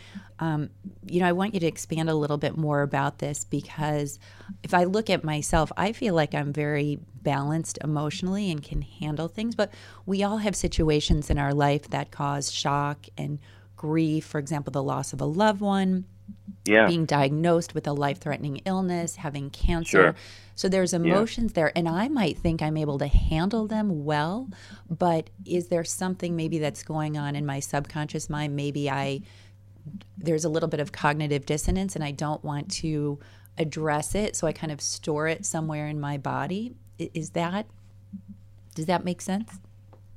Um, 0.40 0.70
you 1.06 1.20
know, 1.20 1.26
I 1.26 1.32
want 1.32 1.54
you 1.54 1.60
to 1.60 1.66
expand 1.66 2.08
a 2.08 2.14
little 2.14 2.38
bit 2.38 2.56
more 2.56 2.82
about 2.82 3.18
this 3.18 3.44
because 3.44 4.18
if 4.62 4.72
I 4.72 4.84
look 4.84 5.10
at 5.10 5.24
myself, 5.24 5.72
I 5.76 5.92
feel 5.92 6.14
like 6.14 6.34
I'm 6.34 6.52
very 6.52 7.00
balanced 7.22 7.78
emotionally 7.82 8.50
and 8.50 8.62
can 8.62 8.82
handle 8.82 9.28
things. 9.28 9.54
But 9.54 9.72
we 10.06 10.22
all 10.22 10.38
have 10.38 10.56
situations 10.56 11.30
in 11.30 11.38
our 11.38 11.54
life 11.54 11.88
that 11.90 12.10
cause 12.10 12.52
shock 12.52 13.06
and 13.16 13.38
grief. 13.76 14.24
For 14.24 14.38
example, 14.38 14.70
the 14.70 14.82
loss 14.82 15.12
of 15.12 15.20
a 15.20 15.26
loved 15.26 15.60
one, 15.60 16.04
yeah. 16.64 16.86
being 16.86 17.04
diagnosed 17.04 17.74
with 17.74 17.86
a 17.86 17.92
life 17.92 18.18
threatening 18.18 18.60
illness, 18.64 19.16
having 19.16 19.50
cancer. 19.50 20.02
Sure. 20.02 20.14
So 20.54 20.68
there's 20.68 20.92
emotions 20.92 21.52
yeah. 21.52 21.54
there, 21.54 21.72
and 21.76 21.88
I 21.88 22.08
might 22.08 22.38
think 22.38 22.62
I'm 22.62 22.76
able 22.76 22.98
to 22.98 23.06
handle 23.06 23.68
them 23.68 24.04
well, 24.04 24.48
but 24.90 25.30
is 25.46 25.68
there 25.68 25.84
something 25.84 26.34
maybe 26.34 26.58
that's 26.58 26.82
going 26.82 27.16
on 27.16 27.36
in 27.36 27.46
my 27.46 27.60
subconscious 27.60 28.28
mind? 28.28 28.56
Maybe 28.56 28.90
I 28.90 29.22
there's 30.18 30.44
a 30.44 30.48
little 30.48 30.68
bit 30.68 30.80
of 30.80 30.92
cognitive 30.92 31.46
dissonance 31.46 31.94
and 31.94 32.04
I 32.04 32.10
don't 32.10 32.44
want 32.44 32.70
to 32.72 33.18
address 33.56 34.14
it, 34.14 34.36
so 34.36 34.46
I 34.46 34.52
kind 34.52 34.72
of 34.72 34.80
store 34.80 35.28
it 35.28 35.44
somewhere 35.44 35.88
in 35.88 36.00
my 36.00 36.18
body. 36.18 36.74
Is 36.98 37.30
that 37.30 37.66
does 38.74 38.86
that 38.86 39.04
make 39.04 39.20
sense? 39.20 39.58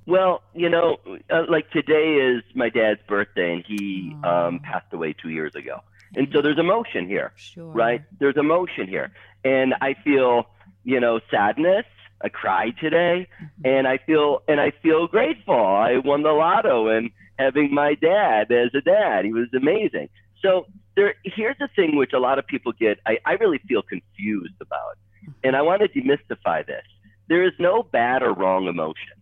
Well, 0.05 0.41
you 0.53 0.69
know, 0.69 0.97
uh, 1.29 1.43
like 1.49 1.69
today 1.71 2.15
is 2.15 2.43
my 2.55 2.69
dad's 2.69 2.99
birthday, 3.07 3.53
and 3.53 3.63
he 3.67 4.15
oh. 4.23 4.47
um, 4.47 4.59
passed 4.59 4.91
away 4.91 5.13
two 5.13 5.29
years 5.29 5.55
ago, 5.55 5.79
and 6.15 6.27
so 6.33 6.41
there's 6.41 6.59
emotion 6.59 7.07
here, 7.07 7.33
sure. 7.35 7.71
right? 7.71 8.01
There's 8.19 8.37
emotion 8.37 8.87
here, 8.87 9.11
and 9.43 9.75
I 9.81 9.95
feel, 10.03 10.47
you 10.83 10.99
know, 10.99 11.19
sadness. 11.29 11.85
I 12.23 12.29
cried 12.29 12.75
today, 12.79 13.27
mm-hmm. 13.41 13.67
and 13.67 13.87
I 13.87 13.97
feel 13.97 14.43
and 14.47 14.59
I 14.59 14.71
feel 14.83 15.07
grateful. 15.07 15.55
I 15.55 15.97
won 16.03 16.23
the 16.23 16.31
lotto, 16.31 16.87
and 16.87 17.11
having 17.41 17.73
my 17.73 17.95
dad 17.95 18.51
as 18.51 18.69
a 18.75 18.81
dad. 18.81 19.25
He 19.25 19.33
was 19.33 19.47
amazing. 19.53 20.09
So 20.41 20.65
there, 20.95 21.15
here's 21.23 21.57
the 21.59 21.69
thing 21.75 21.95
which 21.95 22.13
a 22.13 22.19
lot 22.19 22.39
of 22.39 22.47
people 22.47 22.71
get, 22.71 22.99
I, 23.05 23.17
I 23.25 23.33
really 23.33 23.59
feel 23.67 23.81
confused 23.81 24.55
about. 24.59 24.97
And 25.43 25.55
I 25.55 25.61
want 25.61 25.81
to 25.81 25.87
demystify 25.87 26.65
this. 26.65 26.83
There 27.27 27.43
is 27.43 27.53
no 27.59 27.83
bad 27.83 28.23
or 28.23 28.33
wrong 28.33 28.67
emotions. 28.67 29.21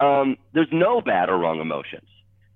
Um, 0.00 0.36
there's 0.52 0.72
no 0.72 1.00
bad 1.00 1.28
or 1.28 1.38
wrong 1.38 1.60
emotions. 1.60 2.08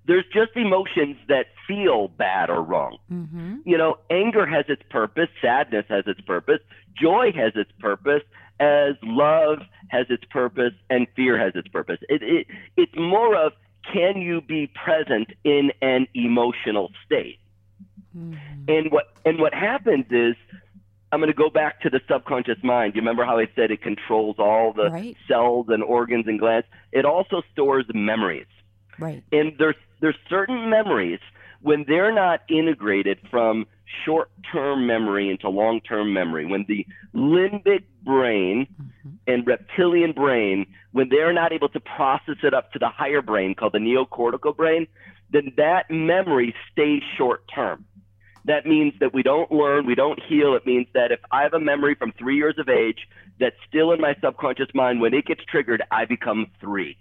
There's 0.05 0.25
just 0.33 0.51
emotions 0.55 1.15
that 1.29 1.47
feel 1.67 2.09
bad 2.09 2.49
or 2.49 2.61
wrong. 2.61 2.97
Mm-hmm. 3.11 3.57
You 3.65 3.77
know, 3.77 3.97
anger 4.09 4.45
has 4.45 4.65
its 4.67 4.81
purpose, 4.89 5.29
sadness 5.41 5.85
has 5.87 6.03
its 6.07 6.19
purpose, 6.21 6.59
joy 6.99 7.31
has 7.33 7.53
its 7.55 7.71
purpose, 7.79 8.21
as 8.59 8.95
love 9.01 9.59
has 9.89 10.07
its 10.09 10.23
purpose, 10.25 10.73
and 10.89 11.07
fear 11.15 11.37
has 11.37 11.53
its 11.55 11.67
purpose. 11.69 11.99
It, 12.09 12.21
it, 12.21 12.47
it's 12.75 12.95
more 12.95 13.35
of 13.35 13.53
can 13.91 14.21
you 14.21 14.41
be 14.41 14.67
present 14.67 15.29
in 15.43 15.71
an 15.81 16.07
emotional 16.13 16.91
state? 17.05 17.39
Mm-hmm. 18.17 18.65
And 18.67 18.91
what 18.91 19.13
and 19.25 19.39
what 19.39 19.53
happens 19.53 20.05
is 20.11 20.35
I'm 21.13 21.19
going 21.19 21.31
to 21.31 21.37
go 21.37 21.51
back 21.51 21.79
to 21.81 21.91
the 21.91 22.01
subconscious 22.09 22.57
mind. 22.63 22.95
You 22.95 23.01
remember 23.01 23.23
how 23.23 23.37
I 23.37 23.47
said 23.55 23.69
it 23.69 23.83
controls 23.83 24.37
all 24.39 24.73
the 24.73 24.89
right. 24.89 25.15
cells 25.27 25.67
and 25.69 25.83
organs 25.83 26.25
and 26.27 26.39
glands? 26.39 26.65
It 26.91 27.05
also 27.05 27.43
stores 27.51 27.85
memories. 27.93 28.47
Right. 28.97 29.23
And 29.31 29.53
there's 29.59 29.75
there's 30.01 30.17
certain 30.27 30.71
memories 30.71 31.19
when 31.61 31.85
they're 31.87 32.13
not 32.13 32.41
integrated 32.49 33.19
from 33.29 33.67
short 34.05 34.31
term 34.51 34.87
memory 34.87 35.29
into 35.29 35.49
long 35.49 35.81
term 35.81 36.13
memory, 36.13 36.47
when 36.47 36.65
the 36.67 36.85
limbic 37.13 37.83
brain 38.03 38.65
mm-hmm. 38.81 39.09
and 39.27 39.45
reptilian 39.45 40.13
brain, 40.13 40.65
when 40.93 41.09
they're 41.09 41.31
not 41.31 41.53
able 41.53 41.69
to 41.69 41.79
process 41.79 42.37
it 42.41 42.55
up 42.55 42.71
to 42.71 42.79
the 42.79 42.89
higher 42.89 43.21
brain 43.21 43.53
called 43.53 43.73
the 43.73 43.77
neocortical 43.77 44.57
brain, 44.57 44.87
then 45.31 45.53
that 45.57 45.91
memory 45.91 46.55
stays 46.71 47.03
short 47.15 47.43
term. 47.53 47.85
That 48.45 48.65
means 48.65 48.93
that 48.99 49.13
we 49.13 49.23
don't 49.23 49.51
learn, 49.51 49.85
we 49.85 49.95
don't 49.95 50.19
heal. 50.21 50.55
It 50.55 50.65
means 50.65 50.87
that 50.93 51.11
if 51.11 51.19
I 51.31 51.43
have 51.43 51.53
a 51.53 51.59
memory 51.59 51.95
from 51.95 52.11
three 52.11 52.35
years 52.35 52.55
of 52.57 52.67
age 52.67 53.07
that's 53.39 53.55
still 53.67 53.91
in 53.91 54.01
my 54.01 54.15
subconscious 54.21 54.67
mind, 54.73 54.99
when 54.99 55.13
it 55.13 55.25
gets 55.25 55.43
triggered, 55.45 55.81
I 55.91 56.05
become 56.05 56.47
three. 56.59 56.97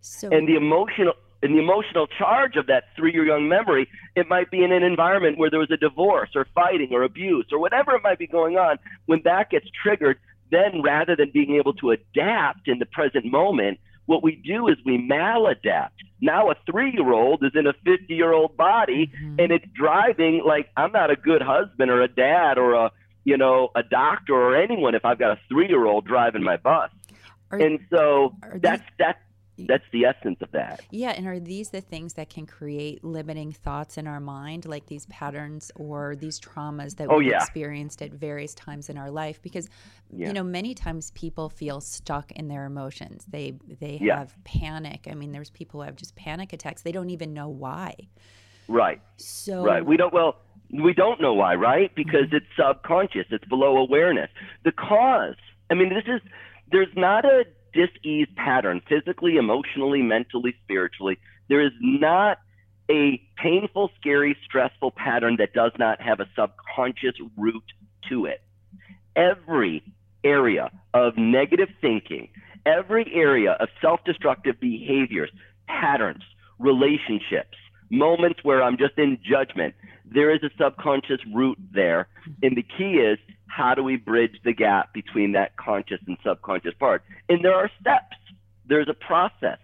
So, 0.00 0.28
and 0.30 0.46
the 0.46 0.56
emotional 0.56 1.14
and 1.42 1.54
the 1.54 1.60
emotional 1.60 2.06
charge 2.06 2.56
of 2.56 2.66
that 2.66 2.84
three-year 2.96 3.24
young 3.24 3.48
memory, 3.48 3.88
it 4.16 4.28
might 4.28 4.50
be 4.50 4.64
in 4.64 4.72
an 4.72 4.82
environment 4.82 5.38
where 5.38 5.50
there 5.50 5.60
was 5.60 5.70
a 5.70 5.76
divorce 5.76 6.30
or 6.34 6.46
fighting 6.52 6.88
or 6.92 7.04
abuse 7.04 7.46
or 7.52 7.60
whatever 7.60 7.94
it 7.94 8.02
might 8.02 8.18
be 8.18 8.26
going 8.26 8.56
on. 8.56 8.76
When 9.06 9.22
that 9.24 9.48
gets 9.50 9.66
triggered, 9.82 10.18
then 10.50 10.82
rather 10.82 11.14
than 11.14 11.30
being 11.30 11.54
able 11.54 11.74
to 11.74 11.92
adapt 11.92 12.66
in 12.66 12.80
the 12.80 12.86
present 12.86 13.24
moment, 13.24 13.78
what 14.08 14.22
we 14.22 14.36
do 14.36 14.68
is 14.68 14.76
we 14.86 14.96
maladapt. 14.96 15.90
Now 16.18 16.50
a 16.50 16.54
three-year-old 16.68 17.44
is 17.44 17.52
in 17.54 17.66
a 17.66 17.74
50-year-old 17.74 18.56
body, 18.56 19.12
mm-hmm. 19.14 19.38
and 19.38 19.52
it's 19.52 19.66
driving 19.74 20.42
like 20.44 20.70
I'm 20.78 20.92
not 20.92 21.10
a 21.10 21.16
good 21.16 21.42
husband 21.42 21.90
or 21.90 22.00
a 22.00 22.08
dad 22.08 22.56
or 22.56 22.72
a 22.72 22.90
you 23.24 23.36
know 23.36 23.68
a 23.76 23.82
doctor 23.82 24.34
or 24.34 24.56
anyone 24.56 24.94
if 24.94 25.04
I've 25.04 25.18
got 25.18 25.32
a 25.32 25.40
three-year-old 25.50 26.06
driving 26.06 26.42
my 26.42 26.56
bus. 26.56 26.90
Are, 27.50 27.58
and 27.58 27.80
so 27.90 28.34
that's 28.54 28.82
that's 28.98 29.20
that's 29.66 29.84
the 29.92 30.04
essence 30.04 30.38
of 30.40 30.50
that. 30.52 30.80
Yeah, 30.90 31.10
and 31.10 31.26
are 31.26 31.40
these 31.40 31.70
the 31.70 31.80
things 31.80 32.14
that 32.14 32.30
can 32.30 32.46
create 32.46 33.02
limiting 33.02 33.52
thoughts 33.52 33.98
in 33.98 34.06
our 34.06 34.20
mind, 34.20 34.66
like 34.66 34.86
these 34.86 35.06
patterns 35.06 35.72
or 35.74 36.14
these 36.16 36.38
traumas 36.38 36.96
that 36.96 37.08
oh, 37.10 37.18
we've 37.18 37.30
yeah. 37.30 37.42
experienced 37.42 38.02
at 38.02 38.12
various 38.12 38.54
times 38.54 38.88
in 38.88 38.96
our 38.96 39.10
life? 39.10 39.42
Because 39.42 39.68
yeah. 40.10 40.28
you 40.28 40.32
know, 40.32 40.44
many 40.44 40.74
times 40.74 41.10
people 41.12 41.48
feel 41.48 41.80
stuck 41.80 42.30
in 42.32 42.48
their 42.48 42.66
emotions. 42.66 43.24
They 43.28 43.54
they 43.80 43.98
yeah. 44.00 44.18
have 44.18 44.34
panic. 44.44 45.08
I 45.10 45.14
mean, 45.14 45.32
there's 45.32 45.50
people 45.50 45.80
who 45.80 45.86
have 45.86 45.96
just 45.96 46.14
panic 46.14 46.52
attacks. 46.52 46.82
They 46.82 46.92
don't 46.92 47.10
even 47.10 47.34
know 47.34 47.48
why. 47.48 47.94
Right. 48.68 49.00
So 49.16 49.64
right. 49.64 49.84
We 49.84 49.96
don't. 49.96 50.12
Well, 50.12 50.36
we 50.72 50.92
don't 50.92 51.20
know 51.20 51.34
why, 51.34 51.54
right? 51.54 51.92
Because 51.94 52.26
mm-hmm. 52.26 52.36
it's 52.36 52.46
subconscious. 52.56 53.26
It's 53.30 53.44
below 53.46 53.78
awareness. 53.78 54.30
The 54.64 54.72
cause. 54.72 55.36
I 55.70 55.74
mean, 55.74 55.88
this 55.88 56.04
is. 56.06 56.20
There's 56.70 56.94
not 56.94 57.24
a 57.24 57.44
dis-ease 57.78 58.26
pattern, 58.34 58.82
physically, 58.88 59.36
emotionally, 59.36 60.02
mentally, 60.02 60.52
spiritually. 60.64 61.16
There 61.48 61.64
is 61.64 61.70
not 61.80 62.38
a 62.90 63.22
painful, 63.36 63.90
scary, 64.00 64.36
stressful 64.44 64.90
pattern 64.92 65.36
that 65.38 65.52
does 65.52 65.70
not 65.78 66.00
have 66.00 66.18
a 66.18 66.26
subconscious 66.34 67.14
root 67.36 67.62
to 68.08 68.26
it. 68.26 68.42
Every 69.14 69.84
area 70.24 70.72
of 70.92 71.16
negative 71.16 71.68
thinking, 71.80 72.30
every 72.66 73.12
area 73.14 73.52
of 73.52 73.68
self 73.80 74.00
destructive 74.04 74.58
behaviors, 74.58 75.30
patterns, 75.68 76.24
relationships, 76.58 77.56
moments 77.90 78.40
where 78.42 78.60
I'm 78.60 78.76
just 78.76 78.98
in 78.98 79.18
judgment, 79.22 79.74
there 80.04 80.34
is 80.34 80.42
a 80.42 80.50
subconscious 80.60 81.20
root 81.32 81.58
there. 81.72 82.08
And 82.42 82.56
the 82.56 82.64
key 82.76 82.94
is 82.94 83.18
how 83.48 83.74
do 83.74 83.82
we 83.82 83.96
bridge 83.96 84.36
the 84.44 84.52
gap 84.52 84.92
between 84.92 85.32
that 85.32 85.56
conscious 85.56 85.98
and 86.06 86.16
subconscious 86.24 86.74
part? 86.78 87.02
And 87.28 87.44
there 87.44 87.54
are 87.54 87.70
steps, 87.80 88.16
there's 88.66 88.88
a 88.88 88.94
process. 88.94 89.58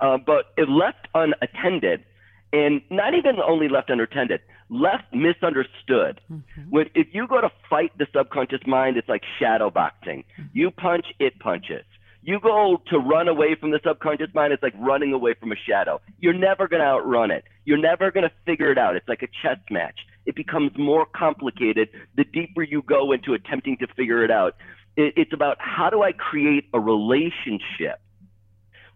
Uh, 0.00 0.18
but 0.18 0.46
if 0.56 0.68
left 0.68 1.08
unattended, 1.14 2.04
and 2.52 2.80
not 2.90 3.14
even 3.14 3.36
only 3.40 3.68
left 3.68 3.90
unattended, 3.90 4.40
left 4.70 5.04
misunderstood. 5.12 6.20
Mm-hmm. 6.30 6.62
When 6.70 6.86
if 6.94 7.08
you 7.12 7.26
go 7.26 7.40
to 7.40 7.50
fight 7.68 7.92
the 7.98 8.06
subconscious 8.14 8.60
mind, 8.66 8.96
it's 8.96 9.08
like 9.08 9.22
shadow 9.38 9.70
boxing. 9.70 10.24
Mm-hmm. 10.38 10.58
You 10.58 10.70
punch, 10.70 11.06
it 11.18 11.38
punches. 11.40 11.84
You 12.22 12.40
go 12.40 12.82
to 12.90 12.98
run 12.98 13.28
away 13.28 13.54
from 13.54 13.70
the 13.70 13.80
subconscious 13.86 14.34
mind, 14.34 14.52
it's 14.52 14.62
like 14.62 14.74
running 14.78 15.12
away 15.12 15.34
from 15.34 15.52
a 15.52 15.56
shadow. 15.56 16.00
You're 16.18 16.34
never 16.34 16.68
going 16.68 16.80
to 16.80 16.86
outrun 16.86 17.30
it. 17.30 17.44
You're 17.64 17.78
never 17.78 18.10
going 18.10 18.24
to 18.24 18.32
figure 18.44 18.70
it 18.70 18.78
out. 18.78 18.96
It's 18.96 19.08
like 19.08 19.22
a 19.22 19.28
chess 19.42 19.58
match 19.70 20.00
it 20.28 20.36
becomes 20.36 20.70
more 20.76 21.06
complicated 21.06 21.88
the 22.14 22.22
deeper 22.22 22.62
you 22.62 22.82
go 22.82 23.12
into 23.12 23.32
attempting 23.32 23.78
to 23.78 23.86
figure 23.96 24.22
it 24.22 24.30
out. 24.30 24.54
it's 24.96 25.32
about 25.32 25.56
how 25.58 25.88
do 25.88 26.02
I 26.02 26.12
create 26.12 26.64
a 26.74 26.78
relationship 26.78 27.98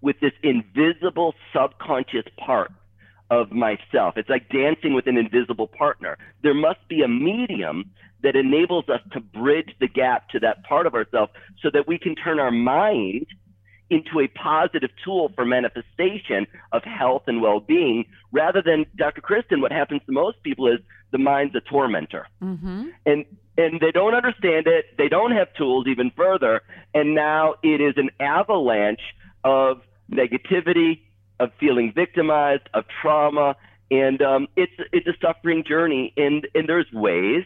with 0.02 0.20
this 0.20 0.32
invisible 0.42 1.34
subconscious 1.54 2.26
part 2.36 2.70
of 3.30 3.50
myself. 3.50 4.16
It's 4.16 4.28
like 4.28 4.50
dancing 4.50 4.94
with 4.94 5.06
an 5.06 5.16
invisible 5.16 5.68
partner. 5.68 6.18
There 6.42 6.54
must 6.54 6.86
be 6.88 7.02
a 7.02 7.08
medium 7.08 7.92
that 8.22 8.36
enables 8.36 8.88
us 8.88 9.00
to 9.12 9.20
bridge 9.20 9.70
the 9.80 9.88
gap 9.88 10.28
to 10.30 10.40
that 10.40 10.64
part 10.64 10.86
of 10.86 10.94
ourselves 10.94 11.32
so 11.62 11.70
that 11.72 11.88
we 11.88 11.98
can 11.98 12.14
turn 12.14 12.38
our 12.40 12.50
mind 12.50 13.26
into 13.90 14.20
a 14.20 14.28
positive 14.28 14.90
tool 15.04 15.30
for 15.34 15.44
manifestation 15.44 16.46
of 16.72 16.82
health 16.82 17.24
and 17.26 17.42
well-being 17.42 18.06
rather 18.32 18.62
than 18.62 18.86
dr 18.96 19.20
kristen 19.20 19.60
what 19.60 19.70
happens 19.70 20.00
to 20.06 20.12
most 20.12 20.42
people 20.42 20.66
is 20.66 20.78
the 21.12 21.18
mind's 21.18 21.54
a 21.54 21.60
tormentor. 21.60 22.26
Mm-hmm. 22.42 22.88
and 23.06 23.24
and 23.56 23.80
they 23.80 23.92
don't 23.92 24.14
understand 24.14 24.66
it. 24.66 24.96
They 24.96 25.08
don't 25.08 25.32
have 25.32 25.52
tools 25.54 25.86
even 25.86 26.10
further. 26.16 26.62
And 26.94 27.14
now 27.14 27.56
it 27.62 27.82
is 27.82 27.94
an 27.98 28.10
avalanche 28.18 29.02
of 29.44 29.82
negativity 30.10 31.00
of 31.38 31.50
feeling 31.60 31.92
victimized 31.94 32.68
of 32.72 32.84
trauma. 33.02 33.56
And 33.90 34.22
um, 34.22 34.48
it's 34.56 34.72
it's 34.92 35.06
a 35.06 35.12
suffering 35.20 35.64
journey. 35.68 36.14
And 36.16 36.48
and 36.54 36.68
there's 36.68 36.90
ways 36.92 37.44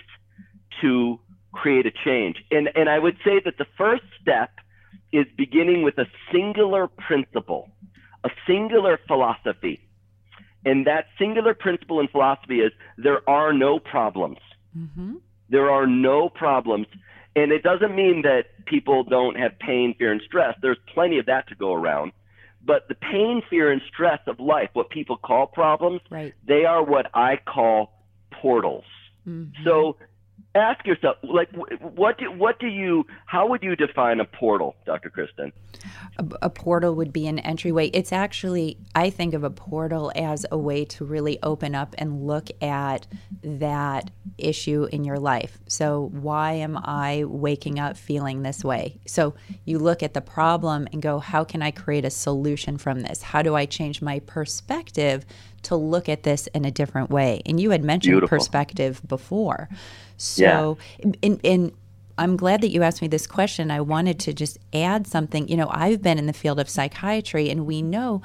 to 0.80 1.18
create 1.52 1.86
a 1.86 1.92
change. 2.04 2.36
And 2.50 2.70
and 2.76 2.88
i 2.88 2.98
would 2.98 3.16
say 3.24 3.40
that 3.44 3.58
the 3.58 3.66
first 3.76 4.04
step 4.20 4.50
is 5.12 5.26
beginning 5.36 5.82
with 5.82 5.98
a 5.98 6.06
singular 6.32 6.86
principle, 6.86 7.70
a 8.24 8.30
singular 8.46 9.00
philosophy. 9.06 9.80
And 10.66 10.86
that 10.86 11.06
singular 11.16 11.54
principle 11.54 12.00
in 12.00 12.08
philosophy 12.08 12.58
is 12.58 12.72
there 12.98 13.26
are 13.30 13.52
no 13.52 13.78
problems. 13.78 14.38
Mm-hmm. 14.76 15.14
There 15.48 15.70
are 15.70 15.86
no 15.86 16.28
problems. 16.28 16.88
And 17.36 17.52
it 17.52 17.62
doesn't 17.62 17.94
mean 17.94 18.22
that 18.22 18.64
people 18.66 19.04
don't 19.04 19.36
have 19.36 19.56
pain, 19.60 19.94
fear, 19.96 20.10
and 20.10 20.20
stress. 20.26 20.56
There's 20.60 20.78
plenty 20.92 21.18
of 21.18 21.26
that 21.26 21.48
to 21.48 21.54
go 21.54 21.72
around. 21.72 22.10
But 22.64 22.88
the 22.88 22.96
pain, 22.96 23.42
fear, 23.48 23.70
and 23.70 23.80
stress 23.86 24.18
of 24.26 24.40
life, 24.40 24.70
what 24.72 24.90
people 24.90 25.16
call 25.16 25.46
problems, 25.46 26.00
right. 26.10 26.34
they 26.44 26.64
are 26.64 26.82
what 26.82 27.06
I 27.14 27.36
call 27.36 27.92
portals. 28.32 28.84
Mm-hmm. 29.26 29.62
So 29.64 29.96
ask 30.56 30.86
yourself 30.86 31.16
like 31.22 31.50
what 31.80 32.18
do, 32.18 32.30
what 32.32 32.58
do 32.58 32.66
you 32.66 33.06
how 33.26 33.46
would 33.46 33.62
you 33.62 33.76
define 33.76 34.20
a 34.20 34.24
portal 34.24 34.74
dr 34.86 35.08
kristen? 35.10 35.52
A, 36.18 36.26
a, 36.42 36.50
portal 36.50 36.94
would 36.94 37.12
be 37.12 37.26
an 37.26 37.38
entryway. 37.40 37.88
It's 37.88 38.12
actually 38.12 38.78
i 38.94 39.10
think 39.10 39.34
of 39.34 39.44
a 39.44 39.50
portal 39.50 40.10
as 40.14 40.46
a 40.50 40.56
way 40.56 40.84
to 40.86 41.04
really 41.04 41.38
open 41.42 41.74
up 41.74 41.94
and 41.98 42.26
look 42.26 42.48
at 42.62 43.06
that 43.42 44.10
issue 44.38 44.88
in 44.90 45.04
your 45.04 45.18
life. 45.18 45.58
So 45.68 46.10
why 46.12 46.54
am 46.54 46.78
i 46.78 47.24
waking 47.26 47.78
up 47.78 47.96
feeling 47.96 48.42
this 48.42 48.64
way? 48.64 48.98
So 49.06 49.34
you 49.64 49.78
look 49.78 50.02
at 50.02 50.14
the 50.14 50.22
problem 50.22 50.88
and 50.92 51.02
go 51.02 51.18
how 51.18 51.44
can 51.44 51.60
i 51.60 51.70
create 51.70 52.04
a 52.04 52.10
solution 52.10 52.78
from 52.78 53.00
this? 53.00 53.22
How 53.22 53.42
do 53.42 53.54
i 53.54 53.66
change 53.66 54.00
my 54.00 54.20
perspective 54.20 55.26
to 55.66 55.76
look 55.76 56.08
at 56.08 56.22
this 56.22 56.46
in 56.48 56.64
a 56.64 56.70
different 56.70 57.10
way 57.10 57.42
and 57.46 57.60
you 57.60 57.70
had 57.70 57.84
mentioned 57.84 58.12
Beautiful. 58.12 58.36
perspective 58.36 59.00
before 59.06 59.68
so, 60.16 60.78
yeah. 60.98 61.12
in, 61.22 61.40
in 61.42 61.72
I'm 62.18 62.36
glad 62.36 62.62
that 62.62 62.70
you 62.70 62.82
asked 62.82 63.02
me 63.02 63.08
this 63.08 63.26
question. 63.26 63.70
I 63.70 63.80
wanted 63.82 64.18
to 64.20 64.32
just 64.32 64.58
add 64.72 65.06
something. 65.06 65.48
You 65.48 65.56
know, 65.56 65.68
I've 65.70 66.00
been 66.00 66.18
in 66.18 66.26
the 66.26 66.32
field 66.32 66.58
of 66.58 66.68
psychiatry, 66.68 67.50
and 67.50 67.66
we 67.66 67.82
know 67.82 68.22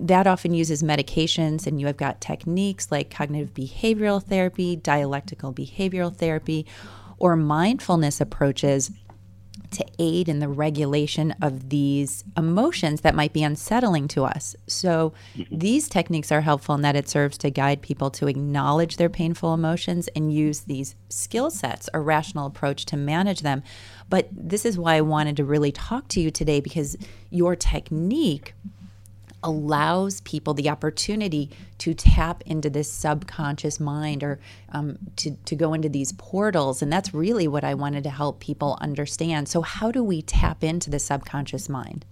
that 0.00 0.26
often 0.26 0.52
uses 0.52 0.82
medications, 0.82 1.66
and 1.66 1.80
you 1.80 1.86
have 1.86 1.96
got 1.96 2.20
techniques 2.20 2.90
like 2.90 3.10
cognitive 3.10 3.54
behavioral 3.54 4.22
therapy, 4.22 4.74
dialectical 4.74 5.52
behavioral 5.52 6.14
therapy, 6.14 6.66
or 7.18 7.36
mindfulness 7.36 8.20
approaches 8.20 8.90
to 9.74 9.86
aid 9.98 10.28
in 10.28 10.38
the 10.38 10.48
regulation 10.48 11.34
of 11.42 11.68
these 11.68 12.24
emotions 12.36 13.02
that 13.02 13.14
might 13.14 13.32
be 13.32 13.42
unsettling 13.42 14.08
to 14.08 14.24
us. 14.24 14.56
So, 14.66 15.12
mm-hmm. 15.36 15.56
these 15.56 15.88
techniques 15.88 16.32
are 16.32 16.40
helpful 16.40 16.74
in 16.74 16.82
that 16.82 16.96
it 16.96 17.08
serves 17.08 17.38
to 17.38 17.50
guide 17.50 17.82
people 17.82 18.10
to 18.12 18.26
acknowledge 18.26 18.96
their 18.96 19.08
painful 19.08 19.54
emotions 19.54 20.08
and 20.16 20.32
use 20.32 20.60
these 20.60 20.94
skill 21.08 21.50
sets 21.50 21.88
or 21.92 22.02
rational 22.02 22.46
approach 22.46 22.86
to 22.86 22.96
manage 22.96 23.40
them. 23.40 23.62
But 24.08 24.28
this 24.32 24.64
is 24.64 24.78
why 24.78 24.96
I 24.96 25.00
wanted 25.00 25.36
to 25.36 25.44
really 25.44 25.72
talk 25.72 26.08
to 26.08 26.20
you 26.20 26.30
today 26.30 26.60
because 26.60 26.96
your 27.30 27.56
technique 27.56 28.54
allows 29.44 30.20
people 30.22 30.54
the 30.54 30.68
opportunity 30.68 31.50
to 31.78 31.94
tap 31.94 32.42
into 32.46 32.68
this 32.68 32.90
subconscious 32.90 33.78
mind 33.78 34.24
or 34.24 34.40
um, 34.72 34.98
to, 35.16 35.36
to 35.44 35.54
go 35.54 35.74
into 35.74 35.88
these 35.88 36.12
portals. 36.12 36.82
And 36.82 36.92
that's 36.92 37.14
really 37.14 37.46
what 37.46 37.62
I 37.62 37.74
wanted 37.74 38.02
to 38.04 38.10
help 38.10 38.40
people 38.40 38.76
understand. 38.80 39.48
So, 39.48 39.62
how 39.62 39.92
do 39.92 40.02
we 40.02 40.22
tap 40.22 40.64
into 40.64 40.90
the 40.90 40.98
subconscious 40.98 41.68
mind? 41.68 42.04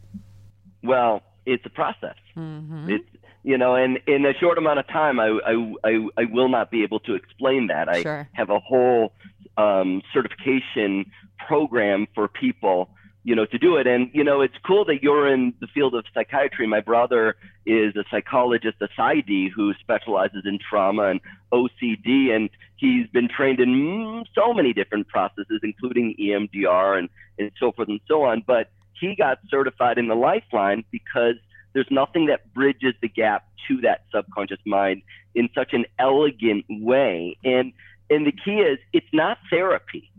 Well, 0.84 1.22
it's 1.46 1.64
a 1.66 1.70
process. 1.70 2.16
Mm-hmm. 2.36 2.90
It's, 2.90 3.04
you 3.42 3.58
know, 3.58 3.74
and 3.74 3.98
in 4.06 4.24
a 4.24 4.34
short 4.38 4.58
amount 4.58 4.78
of 4.78 4.86
time, 4.86 5.18
I, 5.18 5.26
I, 5.26 5.74
I, 5.84 6.08
I 6.16 6.24
will 6.30 6.48
not 6.48 6.70
be 6.70 6.84
able 6.84 7.00
to 7.00 7.14
explain 7.14 7.68
that. 7.68 7.88
I 7.88 8.02
sure. 8.02 8.28
have 8.34 8.50
a 8.50 8.60
whole 8.60 9.12
um, 9.56 10.02
certification 10.12 11.10
program 11.46 12.06
for 12.14 12.28
people, 12.28 12.90
you 13.24 13.36
know, 13.36 13.46
to 13.46 13.58
do 13.58 13.76
it. 13.76 13.86
And, 13.86 14.10
you 14.12 14.24
know, 14.24 14.40
it's 14.40 14.54
cool 14.66 14.84
that 14.86 15.02
you're 15.02 15.32
in 15.32 15.54
the 15.60 15.68
field 15.68 15.94
of 15.94 16.04
psychiatry. 16.12 16.66
My 16.66 16.80
brother 16.80 17.36
is 17.64 17.94
a 17.96 18.04
psychologist, 18.10 18.78
a 18.80 18.88
PsyD, 18.88 19.50
who 19.54 19.72
specializes 19.74 20.42
in 20.44 20.58
trauma 20.58 21.04
and 21.04 21.20
OCD. 21.52 22.34
And 22.34 22.50
he's 22.76 23.06
been 23.08 23.28
trained 23.28 23.60
in 23.60 24.24
so 24.34 24.52
many 24.52 24.72
different 24.72 25.08
processes, 25.08 25.60
including 25.62 26.16
EMDR 26.18 26.98
and, 26.98 27.08
and 27.38 27.52
so 27.60 27.70
forth 27.72 27.88
and 27.88 28.00
so 28.08 28.24
on. 28.24 28.42
But 28.46 28.70
he 28.98 29.14
got 29.14 29.38
certified 29.48 29.98
in 29.98 30.08
the 30.08 30.14
Lifeline 30.14 30.84
because 30.90 31.36
there's 31.74 31.88
nothing 31.90 32.26
that 32.26 32.52
bridges 32.52 32.94
the 33.00 33.08
gap 33.08 33.46
to 33.68 33.80
that 33.82 34.04
subconscious 34.14 34.60
mind 34.66 35.02
in 35.34 35.48
such 35.54 35.72
an 35.72 35.84
elegant 35.98 36.64
way. 36.68 37.36
And 37.44 37.72
and 38.10 38.26
the 38.26 38.32
key 38.32 38.58
is 38.58 38.78
it's 38.92 39.06
not 39.12 39.38
therapy. 39.48 40.10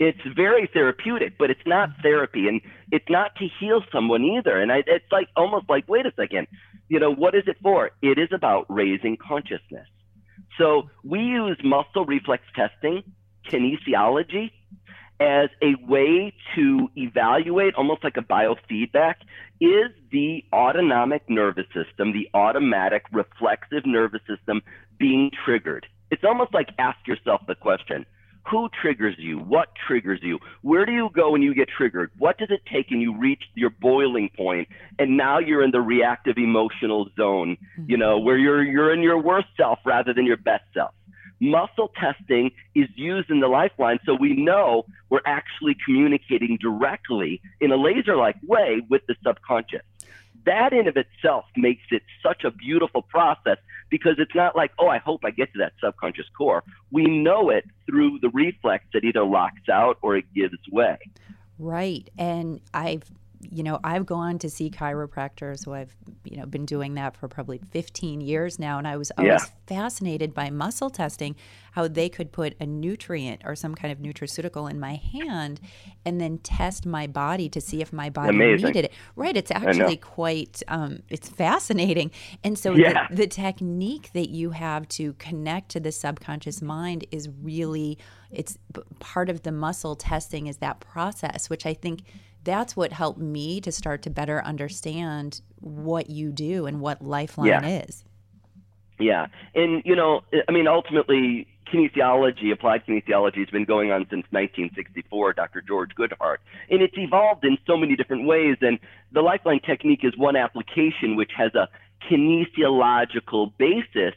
It's 0.00 0.18
very 0.34 0.66
therapeutic, 0.72 1.34
but 1.38 1.50
it's 1.50 1.66
not 1.66 1.90
mm-hmm. 1.90 2.02
therapy, 2.02 2.48
and 2.48 2.62
it's 2.90 3.08
not 3.10 3.36
to 3.36 3.46
heal 3.60 3.82
someone 3.92 4.24
either. 4.24 4.60
And 4.60 4.72
I, 4.72 4.78
it's 4.86 5.12
like 5.12 5.28
almost 5.36 5.68
like, 5.68 5.84
wait 5.88 6.06
a 6.06 6.12
second, 6.16 6.48
you 6.88 6.98
know, 6.98 7.12
what 7.12 7.34
is 7.34 7.44
it 7.46 7.58
for? 7.62 7.90
It 8.00 8.18
is 8.18 8.30
about 8.32 8.64
raising 8.70 9.18
consciousness. 9.18 9.86
So 10.58 10.88
we 11.04 11.20
use 11.20 11.58
muscle 11.62 12.06
reflex 12.06 12.42
testing, 12.56 13.02
kinesiology, 13.48 14.50
as 15.20 15.50
a 15.62 15.74
way 15.86 16.32
to 16.54 16.88
evaluate, 16.96 17.74
almost 17.74 18.02
like 18.02 18.16
a 18.16 18.22
biofeedback, 18.22 19.16
is 19.60 19.90
the 20.10 20.42
autonomic 20.50 21.28
nervous 21.28 21.66
system, 21.74 22.12
the 22.12 22.26
automatic 22.32 23.04
reflexive 23.12 23.84
nervous 23.84 24.22
system 24.26 24.62
being 24.98 25.30
triggered? 25.44 25.86
It's 26.10 26.24
almost 26.24 26.54
like 26.54 26.70
ask 26.78 27.06
yourself 27.06 27.42
the 27.46 27.54
question 27.54 28.06
who 28.50 28.68
triggers 28.80 29.14
you? 29.18 29.38
What 29.38 29.68
triggers 29.86 30.20
you? 30.22 30.38
Where 30.62 30.84
do 30.84 30.92
you 30.92 31.08
go 31.14 31.30
when 31.30 31.42
you 31.42 31.54
get 31.54 31.68
triggered? 31.68 32.10
What 32.18 32.38
does 32.38 32.50
it 32.50 32.62
take 32.70 32.90
and 32.90 33.00
you 33.00 33.16
reach 33.16 33.44
your 33.54 33.70
boiling 33.70 34.30
point 34.36 34.68
and 34.98 35.16
now 35.16 35.38
you're 35.38 35.62
in 35.62 35.70
the 35.70 35.80
reactive 35.80 36.36
emotional 36.36 37.08
zone, 37.16 37.56
you 37.86 37.96
know, 37.96 38.18
where 38.18 38.36
you're 38.36 38.62
you're 38.62 38.92
in 38.92 39.02
your 39.02 39.18
worst 39.18 39.48
self 39.56 39.78
rather 39.84 40.12
than 40.12 40.26
your 40.26 40.36
best 40.36 40.64
self. 40.74 40.92
Muscle 41.40 41.90
testing 41.98 42.50
is 42.74 42.88
used 42.96 43.30
in 43.30 43.40
the 43.40 43.48
lifeline 43.48 43.98
so 44.04 44.14
we 44.14 44.34
know 44.34 44.84
we're 45.08 45.20
actually 45.24 45.76
communicating 45.84 46.58
directly 46.60 47.40
in 47.60 47.72
a 47.72 47.76
laser 47.76 48.16
like 48.16 48.36
way 48.46 48.82
with 48.90 49.02
the 49.06 49.14
subconscious. 49.24 49.82
That 50.46 50.72
in 50.72 50.88
of 50.88 50.96
itself 50.96 51.44
makes 51.56 51.84
it 51.90 52.02
such 52.22 52.44
a 52.44 52.50
beautiful 52.50 53.02
process 53.02 53.58
because 53.90 54.14
it's 54.18 54.34
not 54.34 54.56
like, 54.56 54.70
oh, 54.78 54.88
I 54.88 54.98
hope 54.98 55.20
I 55.24 55.30
get 55.30 55.52
to 55.52 55.58
that 55.58 55.72
subconscious 55.82 56.26
core. 56.36 56.62
We 56.90 57.04
know 57.04 57.50
it 57.50 57.64
through 57.86 58.20
the 58.20 58.30
reflex 58.30 58.84
that 58.92 59.04
either 59.04 59.24
locks 59.24 59.68
out 59.70 59.98
or 60.02 60.16
it 60.16 60.24
gives 60.34 60.56
way. 60.70 60.98
Right. 61.58 62.08
And 62.16 62.60
I've 62.72 63.04
you 63.40 63.62
know, 63.62 63.80
I've 63.82 64.04
gone 64.04 64.38
to 64.40 64.50
see 64.50 64.70
chiropractors 64.70 65.64
who 65.64 65.72
I've, 65.72 65.96
you 66.24 66.36
know, 66.36 66.44
been 66.44 66.66
doing 66.66 66.94
that 66.94 67.16
for 67.16 67.26
probably 67.26 67.58
15 67.58 68.20
years 68.20 68.58
now. 68.58 68.76
And 68.76 68.86
I 68.86 68.96
was 68.98 69.10
always 69.16 69.42
yeah. 69.42 69.48
fascinated 69.66 70.34
by 70.34 70.50
muscle 70.50 70.90
testing, 70.90 71.36
how 71.72 71.88
they 71.88 72.10
could 72.10 72.32
put 72.32 72.54
a 72.60 72.66
nutrient 72.66 73.42
or 73.44 73.56
some 73.56 73.74
kind 73.74 73.92
of 73.92 73.98
nutraceutical 73.98 74.70
in 74.70 74.78
my 74.78 74.96
hand 74.96 75.58
and 76.04 76.20
then 76.20 76.38
test 76.38 76.84
my 76.84 77.06
body 77.06 77.48
to 77.48 77.60
see 77.60 77.80
if 77.80 77.92
my 77.94 78.10
body 78.10 78.30
Amazing. 78.30 78.66
needed 78.66 78.84
it. 78.86 78.92
Right. 79.16 79.36
It's 79.36 79.50
actually 79.50 79.96
quite, 79.96 80.62
um, 80.68 81.02
it's 81.08 81.28
fascinating. 81.28 82.10
And 82.44 82.58
so 82.58 82.74
yeah. 82.74 83.06
the, 83.08 83.16
the 83.16 83.26
technique 83.26 84.10
that 84.12 84.28
you 84.28 84.50
have 84.50 84.86
to 84.88 85.14
connect 85.14 85.70
to 85.70 85.80
the 85.80 85.92
subconscious 85.92 86.60
mind 86.60 87.06
is 87.10 87.30
really, 87.42 87.96
it's 88.30 88.58
part 88.98 89.30
of 89.30 89.44
the 89.44 89.52
muscle 89.52 89.96
testing 89.96 90.46
is 90.46 90.58
that 90.58 90.80
process, 90.80 91.48
which 91.48 91.64
I 91.64 91.72
think– 91.72 92.02
that's 92.44 92.76
what 92.76 92.92
helped 92.92 93.20
me 93.20 93.60
to 93.60 93.72
start 93.72 94.02
to 94.02 94.10
better 94.10 94.42
understand 94.44 95.40
what 95.60 96.08
you 96.10 96.32
do 96.32 96.66
and 96.66 96.80
what 96.80 97.02
Lifeline 97.02 97.48
yeah. 97.48 97.84
is. 97.86 98.04
Yeah. 98.98 99.26
And, 99.54 99.82
you 99.84 99.96
know, 99.96 100.20
I 100.48 100.52
mean, 100.52 100.66
ultimately, 100.66 101.46
kinesiology, 101.72 102.52
applied 102.52 102.84
kinesiology, 102.86 103.38
has 103.38 103.48
been 103.48 103.64
going 103.64 103.90
on 103.90 104.02
since 104.10 104.24
1964, 104.30 105.34
Dr. 105.34 105.62
George 105.62 105.90
Goodheart. 105.98 106.38
And 106.68 106.82
it's 106.82 106.96
evolved 106.96 107.44
in 107.44 107.58
so 107.66 107.76
many 107.76 107.96
different 107.96 108.26
ways. 108.26 108.56
And 108.60 108.78
the 109.12 109.22
Lifeline 109.22 109.60
technique 109.60 110.00
is 110.02 110.16
one 110.16 110.36
application 110.36 111.16
which 111.16 111.30
has 111.36 111.54
a 111.54 111.68
kinesiological 112.10 113.52
basis 113.58 114.14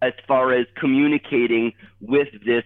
as 0.00 0.12
far 0.26 0.52
as 0.52 0.66
communicating 0.76 1.72
with 2.00 2.28
this 2.44 2.64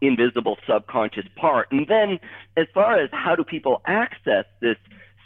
invisible 0.00 0.58
subconscious 0.66 1.26
part. 1.36 1.68
And 1.70 1.86
then, 1.86 2.18
as 2.56 2.66
far 2.74 2.98
as 2.98 3.10
how 3.12 3.34
do 3.34 3.44
people 3.44 3.82
access 3.86 4.44
this 4.60 4.76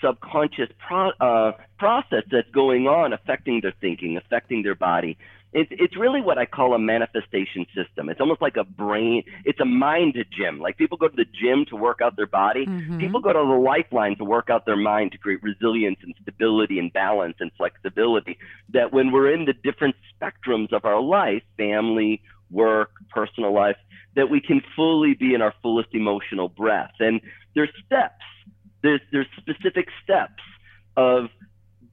subconscious 0.03 0.71
pro- 0.87 1.13
uh, 1.21 1.53
process 1.79 2.25
that's 2.31 2.51
going 2.51 2.87
on, 2.87 3.13
affecting 3.13 3.61
their 3.61 3.75
thinking, 3.81 4.17
affecting 4.17 4.63
their 4.63 4.75
body, 4.75 5.19
it's, 5.53 5.71
it's 5.73 5.97
really 5.97 6.21
what 6.21 6.39
I 6.39 6.47
call 6.47 6.75
a 6.75 6.79
manifestation 6.79 7.67
system. 7.75 8.09
It's 8.09 8.21
almost 8.21 8.41
like 8.41 8.57
a 8.57 8.65
brain, 8.65 9.25
it's 9.45 9.59
a 9.59 9.65
mind 9.65 10.17
gym. 10.37 10.61
Like 10.61 10.77
people 10.77 10.97
go 10.97 11.09
to 11.09 11.17
the 11.17 11.25
gym 11.25 11.65
to 11.71 11.77
work 11.77 12.01
out 12.01 12.17
their 12.17 12.27
body. 12.27 12.67
Mm-hmm. 12.67 12.99
People 12.99 13.21
go 13.21 13.33
to 13.33 13.39
the 13.39 13.61
lifeline 13.61 14.17
to 14.19 14.25
work 14.25 14.49
out 14.49 14.65
their 14.65 14.77
mind 14.77 15.13
to 15.13 15.19
create 15.19 15.43
resilience 15.43 15.99
and 16.03 16.15
stability 16.23 16.79
and 16.79 16.93
balance 16.93 17.37
and 17.41 17.51
flexibility. 17.57 18.39
That 18.73 18.93
when 18.93 19.11
we're 19.11 19.33
in 19.33 19.45
the 19.45 19.53
different 19.53 19.97
spectrums 20.15 20.73
of 20.73 20.85
our 20.85 21.01
life, 21.01 21.43
family, 21.57 22.23
work, 22.51 22.91
personal 23.11 23.53
life, 23.53 23.77
that 24.17 24.31
we 24.31 24.41
can 24.41 24.61
fully 24.75 25.15
be 25.15 25.35
in 25.35 25.43
our 25.43 25.55
fullest 25.63 25.89
emotional 25.93 26.49
breath. 26.49 26.93
And 26.99 27.21
there's 27.55 27.71
steps. 27.85 28.25
There's 28.83 29.01
there's 29.13 29.27
specific 29.37 29.89
steps 30.03 30.43
of 30.97 31.27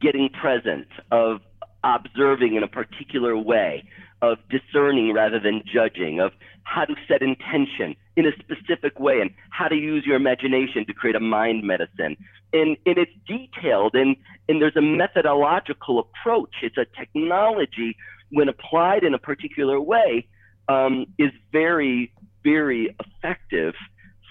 getting 0.02 0.30
present, 0.30 0.88
of 1.12 1.42
observing 1.84 2.56
in 2.56 2.64
a 2.64 2.68
particular 2.68 3.38
way, 3.38 3.84
of 4.22 4.38
discerning 4.50 5.14
rather 5.14 5.40
than 5.40 5.62
judging, 5.66 6.20
of 6.20 6.32
how 6.64 6.86
to 6.86 6.96
set 7.08 7.22
intention 7.22 7.96
in 8.16 8.26
a 8.26 8.32
specific 8.40 9.00
way, 9.00 9.22
and 9.22 9.32
how 9.52 9.68
to 9.68 9.76
use 9.76 10.06
your 10.06 10.16
imagination 10.16 10.86
to 10.86 10.94
create 10.94 11.16
a 11.16 11.20
mind 11.20 11.64
medicine. 11.64 12.18
And, 12.54 12.78
and 12.86 12.98
it's 12.98 13.12
detailed, 13.28 13.96
and, 13.96 14.16
and 14.50 14.62
there's 14.62 14.76
a 14.76 14.82
methodological 14.82 16.00
approach. 16.00 16.56
It's 16.62 16.78
a 16.78 16.86
technology 16.98 17.96
when 18.32 18.50
applied 18.50 19.04
in 19.04 19.14
a 19.14 19.20
particular 19.20 19.80
way 19.80 20.28
um, 20.68 21.06
is 21.18 21.32
very, 21.52 22.12
very 22.44 22.96
effective 23.00 23.74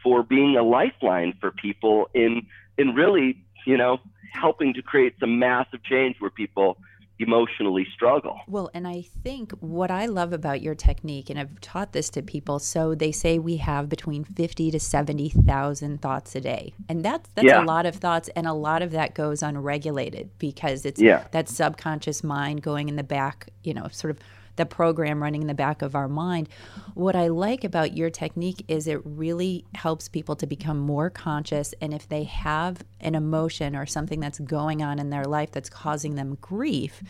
for 0.02 0.22
being 0.22 0.56
a 0.56 0.62
lifeline 0.62 1.34
for 1.40 1.50
people 1.50 2.08
in 2.14 2.46
in 2.78 2.94
really, 2.94 3.42
you 3.66 3.76
know, 3.76 3.98
helping 4.32 4.74
to 4.74 4.82
create 4.82 5.14
some 5.18 5.38
massive 5.38 5.82
change 5.82 6.16
where 6.20 6.30
people 6.30 6.78
emotionally 7.18 7.86
struggle. 7.94 8.38
Well, 8.46 8.70
and 8.74 8.86
I 8.86 9.02
think 9.24 9.52
what 9.60 9.90
I 9.90 10.06
love 10.06 10.32
about 10.32 10.60
your 10.60 10.74
technique, 10.74 11.30
and 11.30 11.38
I've 11.38 11.60
taught 11.60 11.92
this 11.92 12.10
to 12.10 12.22
people, 12.22 12.58
so 12.58 12.94
they 12.94 13.12
say 13.12 13.38
we 13.38 13.56
have 13.56 13.88
between 13.88 14.24
fifty 14.24 14.70
to 14.70 14.78
seventy 14.78 15.30
thousand 15.30 16.02
thoughts 16.02 16.34
a 16.34 16.40
day, 16.40 16.74
and 16.88 17.04
that's 17.04 17.28
that's 17.34 17.46
yeah. 17.46 17.62
a 17.62 17.64
lot 17.64 17.86
of 17.86 17.96
thoughts, 17.96 18.28
and 18.36 18.46
a 18.46 18.52
lot 18.52 18.82
of 18.82 18.90
that 18.92 19.14
goes 19.14 19.42
unregulated 19.42 20.30
because 20.38 20.84
it's 20.84 21.00
yeah. 21.00 21.24
that 21.30 21.48
subconscious 21.48 22.22
mind 22.22 22.62
going 22.62 22.88
in 22.88 22.96
the 22.96 23.04
back, 23.04 23.48
you 23.64 23.72
know, 23.72 23.88
sort 23.90 24.10
of 24.10 24.18
the 24.56 24.66
program 24.66 25.22
running 25.22 25.42
in 25.42 25.46
the 25.46 25.54
back 25.54 25.82
of 25.82 25.94
our 25.94 26.08
mind. 26.08 26.48
What 26.94 27.16
I 27.16 27.28
like 27.28 27.64
about 27.64 27.96
your 27.96 28.10
technique 28.10 28.64
is 28.68 28.86
it 28.86 29.00
really 29.04 29.64
helps 29.74 30.08
people 30.08 30.36
to 30.36 30.46
become 30.46 30.78
more 30.78 31.10
conscious. 31.10 31.74
And 31.80 31.94
if 31.94 32.08
they 32.08 32.24
have 32.24 32.82
an 33.00 33.14
emotion 33.14 33.76
or 33.76 33.86
something 33.86 34.20
that's 34.20 34.38
going 34.38 34.82
on 34.82 34.98
in 34.98 35.10
their 35.10 35.24
life 35.24 35.52
that's 35.52 35.70
causing 35.70 36.14
them 36.14 36.38
grief, 36.40 37.02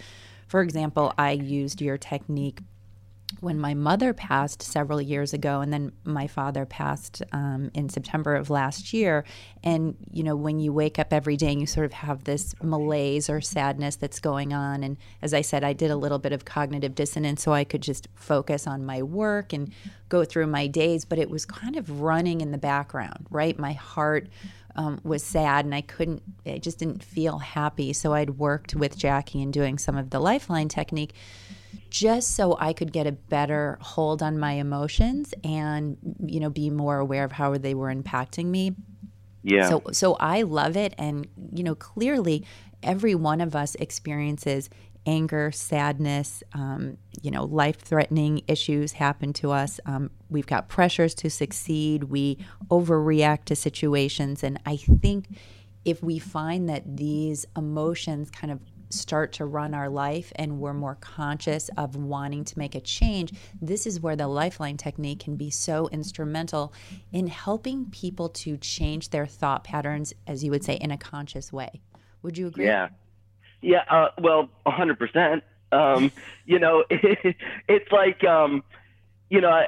for 0.47 0.61
example, 0.61 1.13
I 1.19 1.33
used 1.33 1.81
your 1.81 1.99
technique 1.99 2.61
when 3.41 3.59
my 3.59 3.75
mother 3.75 4.13
passed 4.13 4.63
several 4.63 5.01
years 5.01 5.33
ago, 5.33 5.61
and 5.61 5.73
then 5.73 5.93
my 6.05 6.27
father 6.27 6.65
passed 6.65 7.23
um, 7.33 7.71
in 7.75 7.89
September 7.89 8.35
of 8.35 8.51
last 8.51 8.93
year. 8.93 9.25
And, 9.63 9.97
you 10.11 10.23
know, 10.23 10.37
when 10.37 10.59
you 10.59 10.73
wake 10.73 10.99
up 10.99 11.13
every 11.13 11.37
day 11.37 11.53
and 11.53 11.61
you 11.61 11.67
sort 11.67 11.87
of 11.87 11.93
have 11.93 12.25
this 12.25 12.55
malaise 12.63 13.29
or 13.29 13.41
sadness 13.41 13.97
that's 13.97 14.21
going 14.21 14.53
on. 14.53 14.83
And 14.83 14.97
as 15.23 15.35
I 15.35 15.41
said, 15.41 15.65
I 15.65 15.73
did 15.73 15.91
a 15.91 15.97
little 15.97 16.19
bit 16.19 16.33
of 16.33 16.45
cognitive 16.45 16.95
dissonance 16.95 17.43
so 17.43 17.53
I 17.53 17.65
could 17.65 17.83
just 17.83 18.09
focus 18.15 18.67
on 18.67 18.87
my 18.87 19.03
work 19.03 19.53
and 19.53 19.73
go 20.09 20.25
through 20.25 20.47
my 20.47 20.67
days, 20.67 21.05
but 21.05 21.19
it 21.19 21.31
was 21.31 21.45
kind 21.45 21.77
of 21.77 22.01
running 22.01 22.41
in 22.41 22.53
the 22.53 22.59
background, 22.59 23.27
right? 23.31 23.59
My 23.59 23.73
heart 23.73 24.29
um, 24.77 25.01
was 25.03 25.23
sad 25.23 25.65
and 25.65 25.75
I 25.75 25.81
couldn't, 25.81 26.23
I 26.47 26.59
just 26.59 26.79
didn't 26.79 27.03
feel 27.03 27.39
happy. 27.39 27.93
So 27.93 28.13
I'd 28.13 28.31
worked 28.31 28.75
with 28.75 28.97
Jackie 28.97 29.43
and 29.43 29.53
doing 29.53 29.79
some 29.79 29.97
of 29.97 30.11
the 30.11 30.21
lifeline 30.21 30.69
technique 30.69 31.15
just 31.91 32.35
so 32.35 32.57
I 32.59 32.73
could 32.73 32.93
get 32.93 33.07
a 33.07 33.13
better 33.13 33.79
hold 33.81 34.23
on 34.23 34.39
my 34.39 34.53
emotions 34.53 35.33
and 35.45 35.97
you 36.25 36.41
know 36.41 36.51
be 36.51 36.71
more 36.71 36.99
aware 36.99 37.25
of 37.25 37.33
how 37.33 37.57
they 37.57 37.75
were 37.75 37.95
impacting 37.95 38.47
me. 38.47 38.75
Yeah. 39.43 39.69
So 39.69 39.83
so 39.93 40.15
I 40.15 40.43
love 40.43 40.77
it 40.77 40.95
and 40.99 41.27
you 41.53 41.63
know 41.65 41.75
clearly 41.75 42.45
every 42.83 43.15
one 43.15 43.41
of 43.41 43.57
us 43.57 43.75
experiences 43.77 44.69
anger, 45.07 45.53
sadness, 45.53 46.43
um, 46.53 46.99
you 47.23 47.31
know, 47.31 47.45
life 47.45 47.79
threatening 47.79 48.43
issues 48.49 48.93
happen 48.93 49.33
to 49.33 49.53
us. 49.53 49.79
Um, 49.87 50.11
we've 50.29 50.47
got 50.47 50.69
pressures 50.69 51.15
to 51.17 51.31
succeed. 51.31 52.05
We 52.05 52.39
overreact 52.71 53.45
to 53.47 53.57
situations. 53.57 54.43
And 54.43 54.61
I 54.67 54.77
think 54.77 55.29
if 55.85 56.03
we 56.03 56.19
find 56.19 56.69
that 56.69 56.97
these 56.97 57.47
emotions 57.57 58.31
kind 58.31 58.53
of 58.53 58.61
start 58.91 59.33
to 59.35 59.45
run 59.45 59.75
our 59.75 59.89
life 59.89 60.33
and 60.37 60.59
we're 60.59 60.75
more 60.75 60.97
conscious 61.01 61.69
of 61.77 61.97
wanting 61.97 62.45
to 62.45 62.59
make 62.59 62.75
a 62.75 62.81
change, 62.81 63.33
this 63.61 63.87
is 63.87 64.01
where 64.01 64.17
the 64.17 64.29
lifeline 64.29 64.77
technique 64.77 65.21
can 65.21 65.37
be 65.37 65.51
so 65.51 65.89
instrumental 65.89 66.73
in 67.13 67.27
helping 67.27 67.87
people 67.87 68.29
to 68.29 68.57
change 68.57 69.11
their 69.11 69.27
thought 69.27 69.65
patterns, 69.65 70.13
as 70.27 70.45
you 70.45 70.51
would 70.51 70.65
say, 70.65 70.75
in 70.75 70.91
a 70.91 70.99
conscious 70.99 71.53
way. 71.53 71.81
Would 72.23 72.39
you 72.39 72.49
agree? 72.49 72.67
Yeah. 72.67 72.89
Yeah. 73.61 73.85
Uh, 73.91 74.09
well, 74.19 74.49
100%. 74.67 75.43
Um, 75.73 76.13
you 76.47 76.59
know, 76.59 76.85
it, 76.91 77.37
it's 77.69 77.93
like, 77.93 78.25
um, 78.25 78.63
you 79.31 79.41
know, 79.41 79.61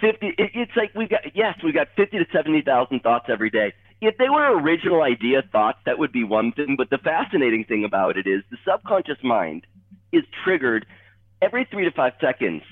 50, 0.00 0.26
it, 0.26 0.50
it's 0.54 0.76
like 0.76 0.94
we've 0.94 1.08
got, 1.08 1.34
yes, 1.34 1.58
we've 1.62 1.74
got 1.74 1.88
50 1.96 2.18
to 2.18 2.26
70,000 2.32 3.00
thoughts 3.00 3.26
every 3.28 3.50
day 3.50 3.72
if 4.02 4.18
they 4.18 4.28
were 4.28 4.58
original 4.60 5.00
idea 5.02 5.42
thoughts, 5.52 5.78
that 5.86 5.98
would 5.98 6.12
be 6.12 6.24
one 6.24 6.50
thing. 6.52 6.74
But 6.76 6.90
the 6.90 6.98
fascinating 6.98 7.64
thing 7.64 7.84
about 7.84 8.18
it 8.18 8.26
is 8.26 8.42
the 8.50 8.58
subconscious 8.68 9.22
mind 9.22 9.64
is 10.12 10.24
triggered 10.44 10.84
every 11.40 11.66
three 11.70 11.84
to 11.84 11.92
five 11.92 12.14
seconds. 12.20 12.62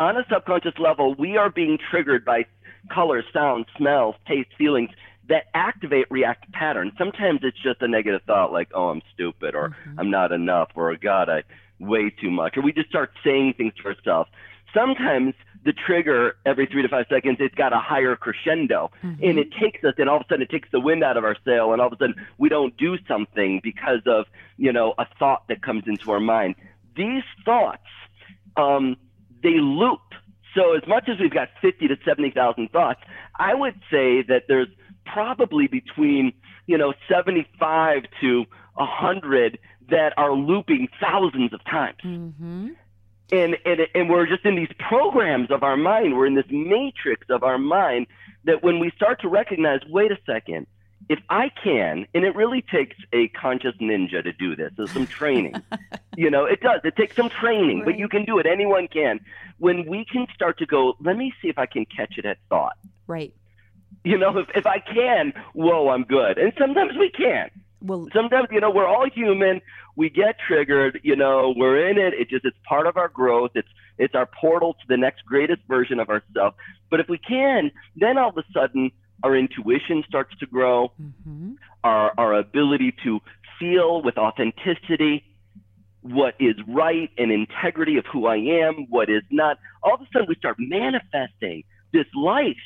On 0.00 0.16
a 0.16 0.24
subconscious 0.30 0.74
level, 0.78 1.14
we 1.14 1.36
are 1.36 1.48
being 1.48 1.78
triggered 1.90 2.24
by 2.24 2.46
colors, 2.92 3.24
sounds, 3.32 3.66
smells, 3.76 4.16
taste, 4.26 4.50
feelings 4.58 4.90
that 5.28 5.44
activate 5.54 6.10
react 6.10 6.50
patterns. 6.52 6.92
Sometimes 6.98 7.40
it's 7.44 7.62
just 7.62 7.80
a 7.80 7.88
negative 7.88 8.22
thought 8.26 8.52
like, 8.52 8.68
oh, 8.74 8.88
I'm 8.88 9.00
stupid, 9.14 9.54
or 9.54 9.70
mm-hmm. 9.70 10.00
I'm 10.00 10.10
not 10.10 10.32
enough, 10.32 10.70
or 10.74 10.94
God, 10.96 11.28
I 11.30 11.44
way 11.78 12.10
too 12.10 12.32
much. 12.32 12.56
Or 12.56 12.62
we 12.62 12.72
just 12.72 12.88
start 12.88 13.12
saying 13.24 13.54
things 13.56 13.74
to 13.80 13.88
ourselves. 13.88 14.28
Sometimes 14.74 15.34
the 15.64 15.72
trigger 15.72 16.36
every 16.44 16.66
three 16.66 16.82
to 16.82 16.88
five 16.88 17.06
seconds, 17.08 17.38
it's 17.40 17.54
got 17.54 17.72
a 17.72 17.78
higher 17.78 18.16
crescendo. 18.16 18.90
Mm-hmm. 19.02 19.24
And 19.24 19.38
it 19.38 19.48
takes 19.60 19.82
us, 19.84 19.94
and 19.98 20.08
all 20.08 20.16
of 20.16 20.22
a 20.22 20.26
sudden 20.28 20.42
it 20.42 20.50
takes 20.50 20.68
the 20.70 20.80
wind 20.80 21.02
out 21.02 21.16
of 21.16 21.24
our 21.24 21.36
sail, 21.44 21.72
and 21.72 21.80
all 21.80 21.88
of 21.88 21.94
a 21.94 21.96
sudden 21.96 22.14
we 22.38 22.48
don't 22.48 22.76
do 22.76 22.96
something 23.08 23.60
because 23.62 24.00
of, 24.06 24.26
you 24.56 24.72
know, 24.72 24.94
a 24.98 25.06
thought 25.18 25.48
that 25.48 25.62
comes 25.62 25.84
into 25.86 26.10
our 26.12 26.20
mind. 26.20 26.54
These 26.96 27.24
thoughts, 27.44 27.86
um, 28.56 28.96
they 29.42 29.58
loop. 29.58 30.00
So 30.54 30.76
as 30.76 30.86
much 30.86 31.08
as 31.08 31.18
we've 31.18 31.32
got 31.32 31.48
50 31.60 31.88
to 31.88 31.96
70,000 32.04 32.70
thoughts, 32.70 33.00
I 33.38 33.54
would 33.54 33.74
say 33.90 34.22
that 34.22 34.44
there's 34.46 34.68
probably 35.04 35.66
between, 35.66 36.32
you 36.66 36.78
know, 36.78 36.92
75 37.08 38.04
to 38.20 38.44
100 38.74 39.58
that 39.90 40.12
are 40.16 40.32
looping 40.32 40.88
thousands 41.00 41.52
of 41.52 41.64
times. 41.64 41.98
Mm-hmm 42.04 42.68
and, 43.32 43.56
and 43.64 43.80
and 43.94 44.10
we're 44.10 44.26
just 44.26 44.44
in 44.44 44.54
these 44.54 44.72
programs 44.78 45.50
of 45.50 45.62
our 45.62 45.76
mind. 45.76 46.16
We're 46.16 46.26
in 46.26 46.34
this 46.34 46.50
matrix 46.50 47.26
of 47.30 47.42
our 47.42 47.58
mind 47.58 48.06
that 48.44 48.62
when 48.62 48.78
we 48.78 48.90
start 48.90 49.20
to 49.22 49.28
recognize 49.28 49.80
wait 49.88 50.12
a 50.12 50.18
second 50.26 50.66
if 51.08 51.18
i 51.28 51.50
can 51.62 52.06
and 52.14 52.24
it 52.24 52.34
really 52.34 52.62
takes 52.62 52.96
a 53.12 53.28
conscious 53.28 53.74
ninja 53.80 54.22
to 54.22 54.32
do 54.32 54.56
this 54.56 54.72
there's 54.76 54.92
some 54.92 55.06
training. 55.06 55.54
You 56.16 56.30
know 56.30 56.44
it 56.44 56.60
does. 56.60 56.80
It 56.84 56.94
takes 56.94 57.16
some 57.16 57.28
training 57.28 57.78
right. 57.78 57.86
but 57.86 57.98
you 57.98 58.08
can 58.08 58.24
do 58.24 58.38
it. 58.38 58.46
Anyone 58.46 58.86
can. 58.86 59.18
When 59.58 59.84
we 59.90 60.04
can 60.04 60.28
start 60.32 60.58
to 60.58 60.66
go 60.66 60.94
let 61.00 61.16
me 61.16 61.32
see 61.42 61.48
if 61.48 61.58
i 61.58 61.66
can 61.66 61.86
catch 61.86 62.18
it 62.18 62.24
at 62.24 62.38
thought. 62.48 62.76
Right. 63.08 63.34
You 64.04 64.16
know 64.16 64.38
if, 64.38 64.48
if 64.54 64.64
i 64.64 64.78
can 64.78 65.32
whoa 65.54 65.88
i'm 65.88 66.04
good. 66.04 66.38
And 66.38 66.52
sometimes 66.56 66.92
we 66.96 67.10
can't 67.10 67.52
well, 67.84 68.08
sometimes 68.14 68.48
you 68.50 68.60
know 68.60 68.70
we're 68.70 68.86
all 68.86 69.08
human. 69.08 69.60
We 69.96 70.08
get 70.10 70.36
triggered. 70.46 71.00
You 71.02 71.16
know, 71.16 71.52
we're 71.56 71.88
in 71.88 71.98
it. 71.98 72.14
It 72.14 72.30
just 72.30 72.44
it's 72.44 72.56
part 72.66 72.86
of 72.86 72.96
our 72.96 73.08
growth. 73.08 73.52
It's 73.54 73.68
it's 73.98 74.14
our 74.14 74.26
portal 74.26 74.74
to 74.74 74.86
the 74.88 74.96
next 74.96 75.24
greatest 75.24 75.60
version 75.68 76.00
of 76.00 76.08
ourselves. 76.08 76.56
But 76.90 77.00
if 77.00 77.08
we 77.08 77.18
can, 77.18 77.70
then 77.96 78.18
all 78.18 78.30
of 78.30 78.38
a 78.38 78.44
sudden 78.52 78.90
our 79.22 79.36
intuition 79.36 80.02
starts 80.08 80.36
to 80.38 80.46
grow. 80.46 80.92
Mm-hmm. 81.00 81.52
Our 81.84 82.12
our 82.16 82.34
ability 82.34 82.94
to 83.04 83.20
feel 83.60 84.02
with 84.02 84.16
authenticity 84.16 85.24
what 86.00 86.34
is 86.38 86.54
right 86.68 87.10
and 87.16 87.32
integrity 87.32 87.96
of 87.96 88.04
who 88.12 88.26
I 88.26 88.36
am, 88.36 88.86
what 88.90 89.08
is 89.08 89.22
not. 89.30 89.58
All 89.82 89.94
of 89.94 90.00
a 90.00 90.06
sudden 90.12 90.26
we 90.28 90.34
start 90.34 90.56
manifesting 90.58 91.64
this 91.92 92.06
life 92.14 92.56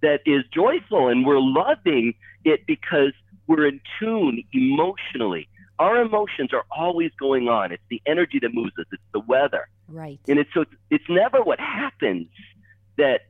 that 0.00 0.20
is 0.24 0.44
joyful 0.54 1.08
and 1.08 1.26
we're 1.26 1.40
loving 1.40 2.14
it 2.44 2.66
because 2.66 3.12
we're 3.48 3.66
in 3.66 3.80
tune 3.98 4.44
emotionally. 4.52 5.48
Our 5.78 6.00
emotions 6.00 6.52
are 6.52 6.64
always 6.70 7.10
going 7.18 7.48
on. 7.48 7.72
It's 7.72 7.82
the 7.88 8.02
energy 8.06 8.38
that 8.42 8.52
moves 8.52 8.72
us. 8.78 8.86
It's 8.92 9.02
the 9.12 9.20
weather. 9.20 9.68
Right. 9.88 10.20
And 10.28 10.38
it's 10.38 10.50
so 10.52 10.64
it's 10.90 11.08
never 11.08 11.42
what 11.42 11.58
happens 11.58 12.28
that 12.98 13.22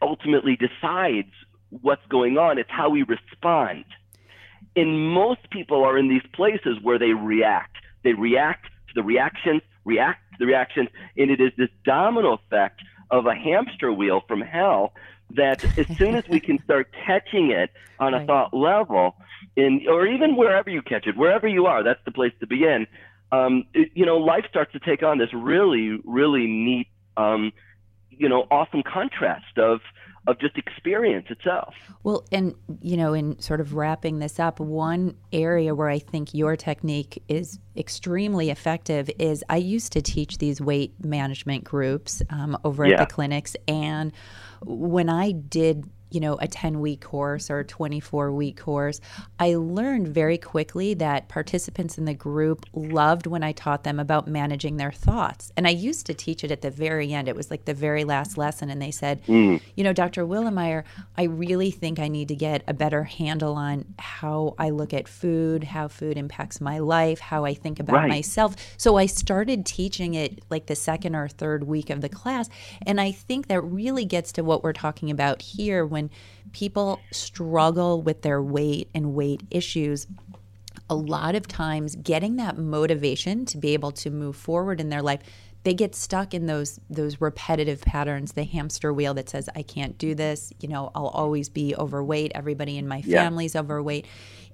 ultimately 0.00 0.56
decides 0.56 1.32
what's 1.70 2.06
going 2.08 2.38
on. 2.38 2.58
It's 2.58 2.70
how 2.70 2.90
we 2.90 3.02
respond. 3.02 3.84
And 4.76 5.10
most 5.12 5.50
people 5.50 5.84
are 5.84 5.98
in 5.98 6.08
these 6.08 6.26
places 6.32 6.78
where 6.82 6.98
they 6.98 7.12
react. 7.12 7.76
They 8.02 8.12
react 8.12 8.66
to 8.88 8.94
the 8.94 9.02
reactions, 9.02 9.62
react 9.84 10.20
to 10.32 10.36
the 10.40 10.46
reactions, 10.46 10.88
and 11.16 11.30
it 11.30 11.40
is 11.40 11.52
this 11.56 11.70
domino 11.84 12.34
effect 12.34 12.80
of 13.10 13.26
a 13.26 13.34
hamster 13.34 13.92
wheel 13.92 14.22
from 14.26 14.40
hell 14.40 14.92
that 15.30 15.64
as 15.78 15.86
soon 15.96 16.14
as 16.14 16.28
we 16.28 16.40
can 16.40 16.62
start 16.64 16.88
catching 17.06 17.50
it 17.50 17.70
on 17.98 18.14
a 18.14 18.18
right. 18.18 18.26
thought 18.26 18.54
level, 18.54 19.16
in 19.56 19.86
or 19.88 20.06
even 20.06 20.36
wherever 20.36 20.70
you 20.70 20.82
catch 20.82 21.06
it, 21.06 21.16
wherever 21.16 21.46
you 21.48 21.66
are, 21.66 21.82
that's 21.82 22.04
the 22.04 22.12
place 22.12 22.32
to 22.40 22.46
begin. 22.46 22.86
Um, 23.32 23.64
it, 23.74 23.90
you 23.94 24.06
know, 24.06 24.18
life 24.18 24.44
starts 24.48 24.72
to 24.72 24.78
take 24.78 25.02
on 25.02 25.18
this 25.18 25.30
really, 25.32 25.98
really 26.04 26.46
neat, 26.46 26.88
um, 27.16 27.52
you 28.10 28.28
know, 28.28 28.46
awesome 28.50 28.82
contrast 28.82 29.58
of 29.58 29.80
of 30.26 30.38
just 30.40 30.56
experience 30.56 31.26
itself. 31.28 31.74
Well, 32.02 32.24
and 32.32 32.54
you 32.80 32.96
know, 32.96 33.12
in 33.12 33.38
sort 33.40 33.60
of 33.60 33.74
wrapping 33.74 34.18
this 34.18 34.40
up, 34.40 34.60
one 34.60 35.16
area 35.32 35.74
where 35.74 35.88
I 35.88 35.98
think 35.98 36.32
your 36.34 36.56
technique 36.56 37.22
is 37.28 37.58
extremely 37.76 38.50
effective 38.50 39.10
is 39.18 39.44
I 39.48 39.56
used 39.56 39.92
to 39.92 40.02
teach 40.02 40.38
these 40.38 40.60
weight 40.60 40.94
management 41.04 41.64
groups 41.64 42.22
um, 42.30 42.56
over 42.64 42.86
yeah. 42.86 42.94
at 42.94 43.08
the 43.08 43.14
clinics, 43.14 43.56
and 43.68 44.12
when 44.64 45.08
I 45.08 45.32
did 45.32 45.88
you 46.14 46.20
know, 46.20 46.36
a 46.36 46.46
10 46.46 46.80
week 46.80 47.00
course 47.00 47.50
or 47.50 47.58
a 47.58 47.64
24 47.64 48.30
week 48.32 48.60
course, 48.60 49.00
I 49.40 49.56
learned 49.56 50.08
very 50.08 50.38
quickly 50.38 50.94
that 50.94 51.28
participants 51.28 51.98
in 51.98 52.04
the 52.04 52.14
group 52.14 52.66
loved 52.72 53.26
when 53.26 53.42
I 53.42 53.50
taught 53.52 53.82
them 53.82 53.98
about 53.98 54.28
managing 54.28 54.76
their 54.76 54.92
thoughts. 54.92 55.50
And 55.56 55.66
I 55.66 55.70
used 55.70 56.06
to 56.06 56.14
teach 56.14 56.44
it 56.44 56.52
at 56.52 56.62
the 56.62 56.70
very 56.70 57.12
end. 57.12 57.26
It 57.26 57.34
was 57.34 57.50
like 57.50 57.64
the 57.64 57.74
very 57.74 58.04
last 58.04 58.38
lesson. 58.38 58.70
And 58.70 58.80
they 58.80 58.92
said, 58.92 59.24
mm. 59.26 59.60
you 59.74 59.82
know, 59.82 59.92
Dr. 59.92 60.24
Willeumier, 60.24 60.84
I 61.18 61.24
really 61.24 61.72
think 61.72 61.98
I 61.98 62.06
need 62.06 62.28
to 62.28 62.36
get 62.36 62.62
a 62.68 62.74
better 62.74 63.02
handle 63.02 63.54
on 63.54 63.84
how 63.98 64.54
I 64.58 64.70
look 64.70 64.94
at 64.94 65.08
food, 65.08 65.64
how 65.64 65.88
food 65.88 66.16
impacts 66.16 66.60
my 66.60 66.78
life, 66.78 67.18
how 67.18 67.44
I 67.44 67.54
think 67.54 67.80
about 67.80 67.96
right. 67.96 68.08
myself. 68.08 68.54
So 68.76 68.96
I 68.96 69.06
started 69.06 69.66
teaching 69.66 70.14
it 70.14 70.42
like 70.48 70.66
the 70.66 70.76
second 70.76 71.16
or 71.16 71.26
third 71.26 71.64
week 71.64 71.90
of 71.90 72.02
the 72.02 72.08
class. 72.08 72.48
And 72.86 73.00
I 73.00 73.10
think 73.10 73.48
that 73.48 73.62
really 73.62 74.04
gets 74.04 74.30
to 74.32 74.44
what 74.44 74.62
we're 74.62 74.72
talking 74.72 75.10
about 75.10 75.42
here 75.42 75.84
when 75.84 76.03
when 76.04 76.52
people 76.52 77.00
struggle 77.12 78.02
with 78.02 78.22
their 78.22 78.42
weight 78.42 78.88
and 78.94 79.14
weight 79.14 79.42
issues, 79.50 80.06
a 80.90 80.94
lot 80.94 81.34
of 81.34 81.48
times 81.48 81.96
getting 81.96 82.36
that 82.36 82.58
motivation 82.58 83.44
to 83.46 83.58
be 83.58 83.72
able 83.74 83.92
to 83.92 84.10
move 84.10 84.36
forward 84.36 84.80
in 84.80 84.90
their 84.90 85.02
life 85.02 85.20
they 85.64 85.72
get 85.72 85.94
stuck 85.94 86.34
in 86.34 86.46
those 86.46 86.78
those 86.90 87.20
repetitive 87.20 87.80
patterns 87.80 88.32
the 88.32 88.44
hamster 88.44 88.92
wheel 88.92 89.14
that 89.14 89.28
says 89.28 89.48
i 89.56 89.62
can't 89.62 89.96
do 89.98 90.14
this 90.14 90.52
you 90.60 90.68
know 90.68 90.90
i'll 90.94 91.08
always 91.08 91.48
be 91.48 91.74
overweight 91.76 92.30
everybody 92.34 92.76
in 92.76 92.86
my 92.86 93.00
family's 93.02 93.54
yeah. 93.54 93.60
overweight 93.60 94.06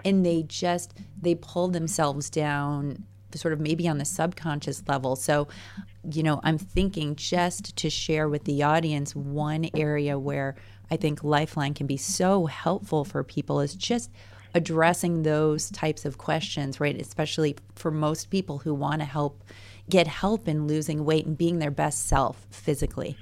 and 0.05 0.25
they 0.25 0.43
just 0.45 0.95
they 1.21 1.35
pull 1.35 1.69
themselves 1.69 2.31
down 2.31 3.05
sort 3.35 3.53
of 3.53 3.61
maybe 3.61 3.87
on 3.89 3.99
the 3.99 4.05
subconscious 4.05 4.83
level 4.89 5.17
so 5.17 5.49
you 6.13 6.23
know 6.23 6.41
i'm 6.45 6.59
thinking 6.59 7.15
just 7.17 7.77
to 7.77 7.91
share 7.91 8.29
with 8.29 8.45
the 8.45 8.63
audience 8.63 9.15
one 9.15 9.69
area 9.75 10.19
where 10.19 10.55
I 10.91 10.97
think 10.97 11.23
Lifeline 11.23 11.75
can 11.75 11.87
be 11.87 11.97
so 11.97 12.47
helpful 12.47 13.05
for 13.05 13.23
people 13.23 13.61
is 13.61 13.75
just 13.75 14.11
addressing 14.55 15.23
those 15.23 15.71
types 15.71 16.05
of 16.05 16.19
questions, 16.19 16.81
right? 16.81 17.01
Especially 17.01 17.57
for 17.75 17.91
most 17.91 18.31
people 18.31 18.59
who 18.59 18.75
want 18.75 19.01
to 19.01 19.05
help 19.05 19.45
get 19.89 20.07
help 20.07 20.49
in 20.49 20.67
losing 20.67 21.05
weight 21.05 21.27
and 21.27 21.39
being 21.39 21.59
their 21.59 21.71
best 21.71 22.09
self 22.09 22.47
physically. 22.51 23.17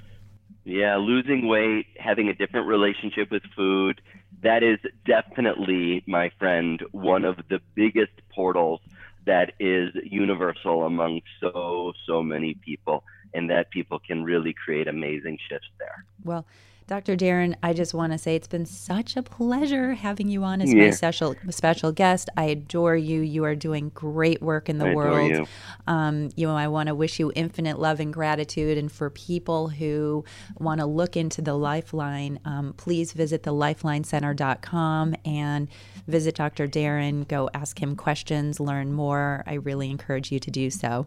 Yeah, 0.65 0.97
losing 0.97 1.47
weight, 1.47 1.87
having 1.97 2.27
a 2.27 2.33
different 2.33 2.67
relationship 2.67 3.31
with 3.31 3.43
food, 3.55 4.01
that 4.43 4.61
is 4.63 4.77
definitely, 5.05 6.03
my 6.05 6.31
friend, 6.37 6.83
one 6.91 7.25
of 7.25 7.37
the 7.49 7.59
biggest 7.75 8.11
portals 8.33 8.79
that 9.25 9.53
is 9.59 9.89
universal 10.03 10.85
among 10.85 11.21
so, 11.39 11.93
so 12.05 12.21
many 12.21 12.55
people, 12.55 13.03
and 13.33 13.49
that 13.49 13.71
people 13.71 13.99
can 13.99 14.23
really 14.23 14.53
create 14.53 14.87
amazing 14.87 15.37
shifts 15.49 15.69
there. 15.79 16.05
Well, 16.23 16.45
Dr. 16.89 17.15
Darren, 17.15 17.53
I 17.61 17.73
just 17.73 17.93
want 17.93 18.13
to 18.13 18.17
say 18.17 18.35
it's 18.35 18.47
been 18.47 18.65
such 18.65 19.15
a 19.15 19.21
pleasure 19.21 19.93
having 19.93 20.27
you 20.27 20.43
on 20.43 20.59
as 20.59 20.73
yeah. 20.73 20.85
my 20.85 20.89
special 20.89 21.35
special 21.51 21.91
guest. 21.91 22.29
I 22.35 22.45
adore 22.45 22.95
you. 22.95 23.21
You 23.21 23.43
are 23.43 23.53
doing 23.53 23.89
great 23.89 24.41
work 24.41 24.69
in 24.69 24.79
the 24.79 24.87
I 24.87 24.95
world. 24.95 25.29
You. 25.29 25.47
Um, 25.85 26.31
you 26.35 26.47
know, 26.47 26.57
I 26.57 26.67
want 26.67 26.87
to 26.87 26.95
wish 26.95 27.19
you 27.19 27.31
infinite 27.35 27.77
love 27.77 27.99
and 27.99 28.11
gratitude. 28.11 28.79
And 28.79 28.91
for 28.91 29.11
people 29.11 29.67
who 29.69 30.25
want 30.57 30.79
to 30.79 30.87
look 30.87 31.15
into 31.15 31.43
the 31.43 31.53
Lifeline, 31.53 32.39
um, 32.43 32.73
please 32.75 33.13
visit 33.13 33.43
the 33.43 33.53
lifelineCenter.com 33.53 35.15
and 35.25 35.67
visit 36.07 36.33
Dr. 36.33 36.67
Darren. 36.67 37.27
Go 37.27 37.51
ask 37.53 37.79
him 37.79 37.95
questions, 37.95 38.59
learn 38.59 38.93
more. 38.93 39.43
I 39.45 39.53
really 39.53 39.91
encourage 39.91 40.31
you 40.31 40.39
to 40.39 40.49
do 40.49 40.71
so. 40.71 41.05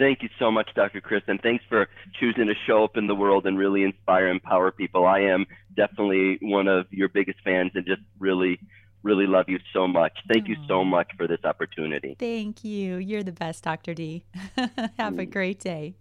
Thank 0.00 0.22
you 0.22 0.30
so 0.38 0.50
much, 0.50 0.70
Dr. 0.74 1.02
Chris, 1.02 1.20
and 1.26 1.38
thanks 1.42 1.62
for 1.68 1.86
choosing 2.18 2.46
to 2.46 2.54
show 2.66 2.84
up 2.84 2.96
in 2.96 3.06
the 3.06 3.14
world 3.14 3.46
and 3.46 3.58
really 3.58 3.84
inspire, 3.84 4.28
and 4.28 4.36
empower 4.36 4.72
people. 4.72 5.06
I 5.06 5.20
am 5.20 5.44
definitely 5.76 6.38
one 6.40 6.68
of 6.68 6.86
your 6.90 7.10
biggest 7.10 7.38
fans 7.44 7.72
and 7.74 7.84
just 7.84 8.00
really, 8.18 8.58
really 9.02 9.26
love 9.26 9.50
you 9.50 9.58
so 9.74 9.86
much. 9.86 10.12
Thank 10.26 10.46
Aww. 10.46 10.48
you 10.48 10.56
so 10.66 10.84
much 10.84 11.10
for 11.18 11.28
this 11.28 11.44
opportunity. 11.44 12.16
Thank 12.18 12.64
you. 12.64 12.96
You're 12.96 13.22
the 13.22 13.32
best, 13.32 13.62
Dr. 13.62 13.92
D. 13.92 14.24
Have 14.98 15.18
a 15.18 15.26
mm. 15.26 15.30
great 15.30 15.60
day. 15.60 15.96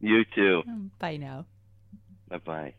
You 0.00 0.24
too. 0.34 0.62
Um, 0.66 0.90
bye 0.98 1.18
now. 1.18 1.44
Bye 2.30 2.38
bye. 2.38 2.74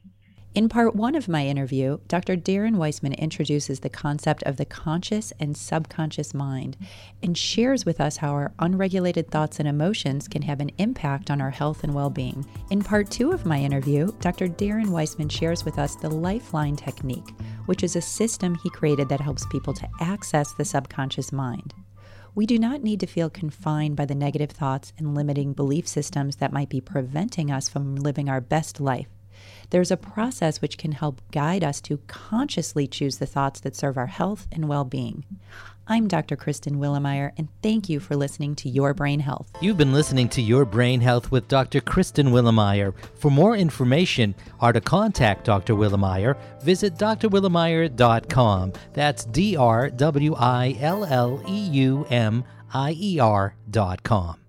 In 0.56 0.70
part 0.70 0.96
one 0.96 1.16
of 1.16 1.28
my 1.28 1.48
interview, 1.48 1.98
Dr. 2.08 2.38
Darren 2.38 2.76
Weissman 2.76 3.14
introduces 3.14 3.80
the 3.80 3.90
concept 3.90 4.44
of 4.44 4.58
the 4.58 4.66
conscious 4.66 5.34
and 5.40 5.58
subconscious 5.58 6.32
mind 6.32 6.78
and 7.24 7.36
shares 7.36 7.88
with 7.88 8.00
us 8.00 8.18
how 8.18 8.34
our 8.34 8.54
unregulated 8.60 9.32
thoughts 9.32 9.58
and 9.58 9.68
emotions 9.68 10.28
can 10.28 10.44
have 10.44 10.60
an 10.60 10.70
impact 10.78 11.32
on 11.32 11.42
our 11.42 11.50
health 11.50 11.84
and 11.84 11.96
well 11.96 12.12
being. 12.12 12.46
In 12.70 12.84
part 12.84 13.10
two 13.10 13.32
of 13.32 13.48
my 13.48 13.60
interview, 13.60 14.12
Dr. 14.20 14.48
Darren 14.48 14.90
Weissman 14.90 15.28
shares 15.28 15.66
with 15.66 15.80
us 15.80 15.96
the 15.96 16.12
Lifeline 16.12 16.76
technique, 16.76 17.34
which 17.66 17.84
is 17.84 17.96
a 17.96 18.02
system 18.02 18.54
he 18.54 18.70
created 18.70 19.10
that 19.10 19.22
helps 19.22 19.48
people 19.48 19.74
to 19.74 19.90
access 20.02 20.54
the 20.54 20.66
subconscious 20.66 21.32
mind. 21.32 21.74
We 22.36 22.46
do 22.46 22.60
not 22.60 22.84
need 22.84 23.00
to 23.00 23.08
feel 23.08 23.32
confined 23.32 23.96
by 23.96 24.06
the 24.06 24.14
negative 24.14 24.52
thoughts 24.52 24.94
and 25.00 25.16
limiting 25.16 25.54
belief 25.54 25.88
systems 25.88 26.36
that 26.36 26.54
might 26.54 26.70
be 26.70 26.80
preventing 26.80 27.50
us 27.50 27.70
from 27.70 27.96
living 27.96 28.30
our 28.30 28.42
best 28.42 28.80
life. 28.80 29.08
There's 29.70 29.92
a 29.92 29.98
process 29.98 30.62
which 30.62 30.78
can 30.78 30.94
help 30.94 31.22
guide 31.32 31.64
us 31.64 31.82
to 31.82 32.00
consciously 32.08 32.88
choose 32.88 33.18
the 33.18 33.26
thoughts 33.26 33.60
that 33.62 33.76
serve 33.76 33.98
our 33.98 34.08
health 34.08 34.48
and 34.52 34.68
well 34.68 34.86
being. 34.86 35.26
I'm 35.86 36.08
Dr. 36.08 36.38
Kristen 36.38 36.76
Willeumier, 36.76 37.34
and 37.38 37.50
thank 37.62 37.90
you 37.90 38.00
for 38.00 38.16
listening 38.16 38.56
to 38.56 38.70
Your 38.70 38.94
Brain 38.94 39.20
Health. 39.20 39.52
You've 39.60 39.78
been 39.78 39.92
listening 39.92 40.30
to 40.30 40.42
Your 40.42 40.64
Brain 40.64 41.02
Health 41.02 41.30
with 41.30 41.50
Dr. 41.50 41.82
Kristen 41.82 42.28
Willeumier. 42.28 42.94
For 43.16 43.30
more 43.30 43.58
information 43.58 44.34
or 44.62 44.72
to 44.72 44.80
contact 44.80 45.44
Dr. 45.44 45.76
Willeumier, 45.76 46.38
visit 46.62 46.96
drwilleumier.com. 46.96 48.74
That's 48.94 49.26
D 49.26 49.58
R 49.58 49.90
W 49.90 50.36
I 50.36 50.78
L 50.80 51.04
L 51.04 51.44
E 51.50 51.60
U 51.60 52.06
M 52.10 52.46
I 52.74 52.96
E 52.98 53.20
R.com. 53.20 54.43